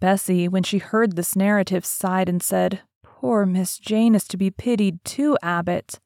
Bessie, 0.00 0.48
when 0.48 0.64
she 0.64 0.78
heard 0.78 1.14
this 1.14 1.36
narrative, 1.36 1.84
sighed 1.84 2.28
and 2.28 2.42
said, 2.42 2.80
Poor 3.04 3.46
Miss 3.46 3.78
Jane 3.78 4.16
is 4.16 4.26
to 4.26 4.36
be 4.36 4.50
pitied 4.50 5.04
too, 5.04 5.38
Abbot. 5.40 6.00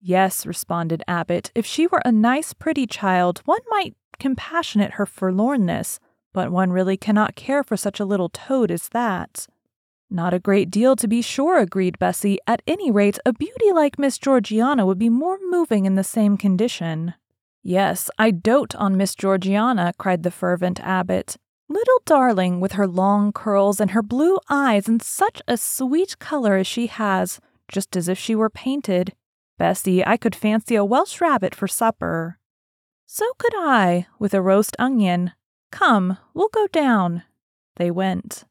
Yes, 0.00 0.46
responded 0.46 1.04
Abbot, 1.06 1.52
if 1.54 1.66
she 1.66 1.86
were 1.86 2.00
a 2.06 2.10
nice, 2.10 2.54
pretty 2.54 2.86
child, 2.86 3.42
one 3.44 3.60
might 3.68 3.94
compassionate 4.18 4.92
her 4.92 5.06
forlornness, 5.06 5.98
but 6.32 6.50
one 6.50 6.70
really 6.70 6.96
cannot 6.96 7.34
care 7.34 7.62
for 7.62 7.76
such 7.76 8.00
a 8.00 8.04
little 8.04 8.28
toad 8.28 8.70
as 8.70 8.88
that. 8.90 9.46
Not 10.10 10.34
a 10.34 10.38
great 10.38 10.70
deal, 10.70 10.94
to 10.96 11.08
be 11.08 11.22
sure, 11.22 11.58
agreed 11.58 11.98
Bessie. 11.98 12.38
At 12.46 12.60
any 12.66 12.90
rate, 12.90 13.18
a 13.24 13.32
beauty 13.32 13.72
like 13.72 13.98
Miss 13.98 14.18
Georgiana 14.18 14.84
would 14.84 14.98
be 14.98 15.08
more 15.08 15.38
moving 15.50 15.86
in 15.86 15.94
the 15.94 16.04
same 16.04 16.36
condition. 16.36 17.14
Yes, 17.62 18.10
I 18.18 18.30
dote 18.30 18.74
on 18.74 18.96
Miss 18.96 19.14
Georgiana, 19.14 19.94
cried 19.96 20.22
the 20.22 20.30
fervent 20.30 20.80
abbot. 20.80 21.36
Little 21.68 22.02
darling, 22.04 22.60
with 22.60 22.72
her 22.72 22.86
long 22.86 23.32
curls 23.32 23.80
and 23.80 23.92
her 23.92 24.02
blue 24.02 24.38
eyes 24.50 24.86
and 24.86 25.00
such 25.00 25.40
a 25.48 25.56
sweet 25.56 26.18
color 26.18 26.56
as 26.56 26.66
she 26.66 26.88
has, 26.88 27.40
just 27.68 27.96
as 27.96 28.08
if 28.08 28.18
she 28.18 28.34
were 28.34 28.50
painted. 28.50 29.14
Bessie, 29.56 30.04
I 30.04 30.18
could 30.18 30.34
fancy 30.34 30.74
a 30.74 30.84
Welsh 30.84 31.20
rabbit 31.20 31.54
for 31.54 31.66
supper. 31.68 32.38
So 33.14 33.34
could 33.36 33.52
I, 33.54 34.06
with 34.18 34.32
a 34.32 34.40
roast 34.40 34.74
onion. 34.78 35.32
Come, 35.70 36.16
we'll 36.32 36.48
go 36.48 36.66
down. 36.66 37.24
They 37.76 37.90
went. 37.90 38.44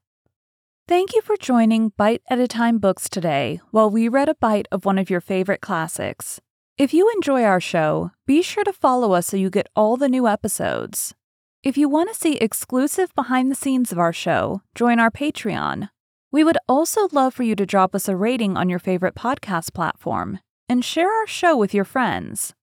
Thank 0.88 1.16
you 1.16 1.22
for 1.24 1.36
joining 1.36 1.94
Bite 1.98 2.22
at 2.30 2.38
a 2.38 2.48
Time 2.48 2.78
Books 2.78 3.10
today 3.10 3.60
while 3.72 3.90
we 3.90 4.08
read 4.08 4.30
a 4.30 4.36
bite 4.36 4.68
of 4.72 4.86
one 4.86 5.00
of 5.00 5.10
your 5.10 5.20
favorite 5.20 5.62
classics. 5.62 6.40
If 6.78 6.94
you 6.94 7.12
enjoy 7.16 7.44
our 7.44 7.60
show, 7.60 8.12
be 8.28 8.44
sure 8.44 8.64
to 8.64 8.72
follow 8.72 9.14
us 9.14 9.26
so 9.26 9.36
you 9.36 9.50
get 9.50 9.68
all 9.76 9.98
the 9.98 10.08
new 10.08 10.28
episodes. 10.28 11.16
If 11.64 11.76
you 11.76 11.90
want 11.90 12.10
to 12.10 12.16
see 12.16 12.36
exclusive 12.36 13.16
behind 13.16 13.50
the 13.50 13.56
scenes 13.56 13.92
of 13.92 13.98
our 13.98 14.14
show, 14.14 14.62
join 14.76 15.00
our 15.00 15.10
Patreon. 15.10 15.90
We 16.32 16.44
would 16.44 16.60
also 16.70 17.08
love 17.12 17.34
for 17.34 17.42
you 17.42 17.56
to 17.56 17.66
drop 17.66 17.96
us 17.96 18.08
a 18.08 18.16
rating 18.16 18.58
on 18.58 18.70
your 18.70 18.78
favorite 18.78 19.16
podcast 19.16 19.74
platform 19.74 20.38
and 20.70 20.86
share 20.86 21.12
our 21.12 21.26
show 21.26 21.58
with 21.58 21.74
your 21.74 21.84
friends. 21.84 22.54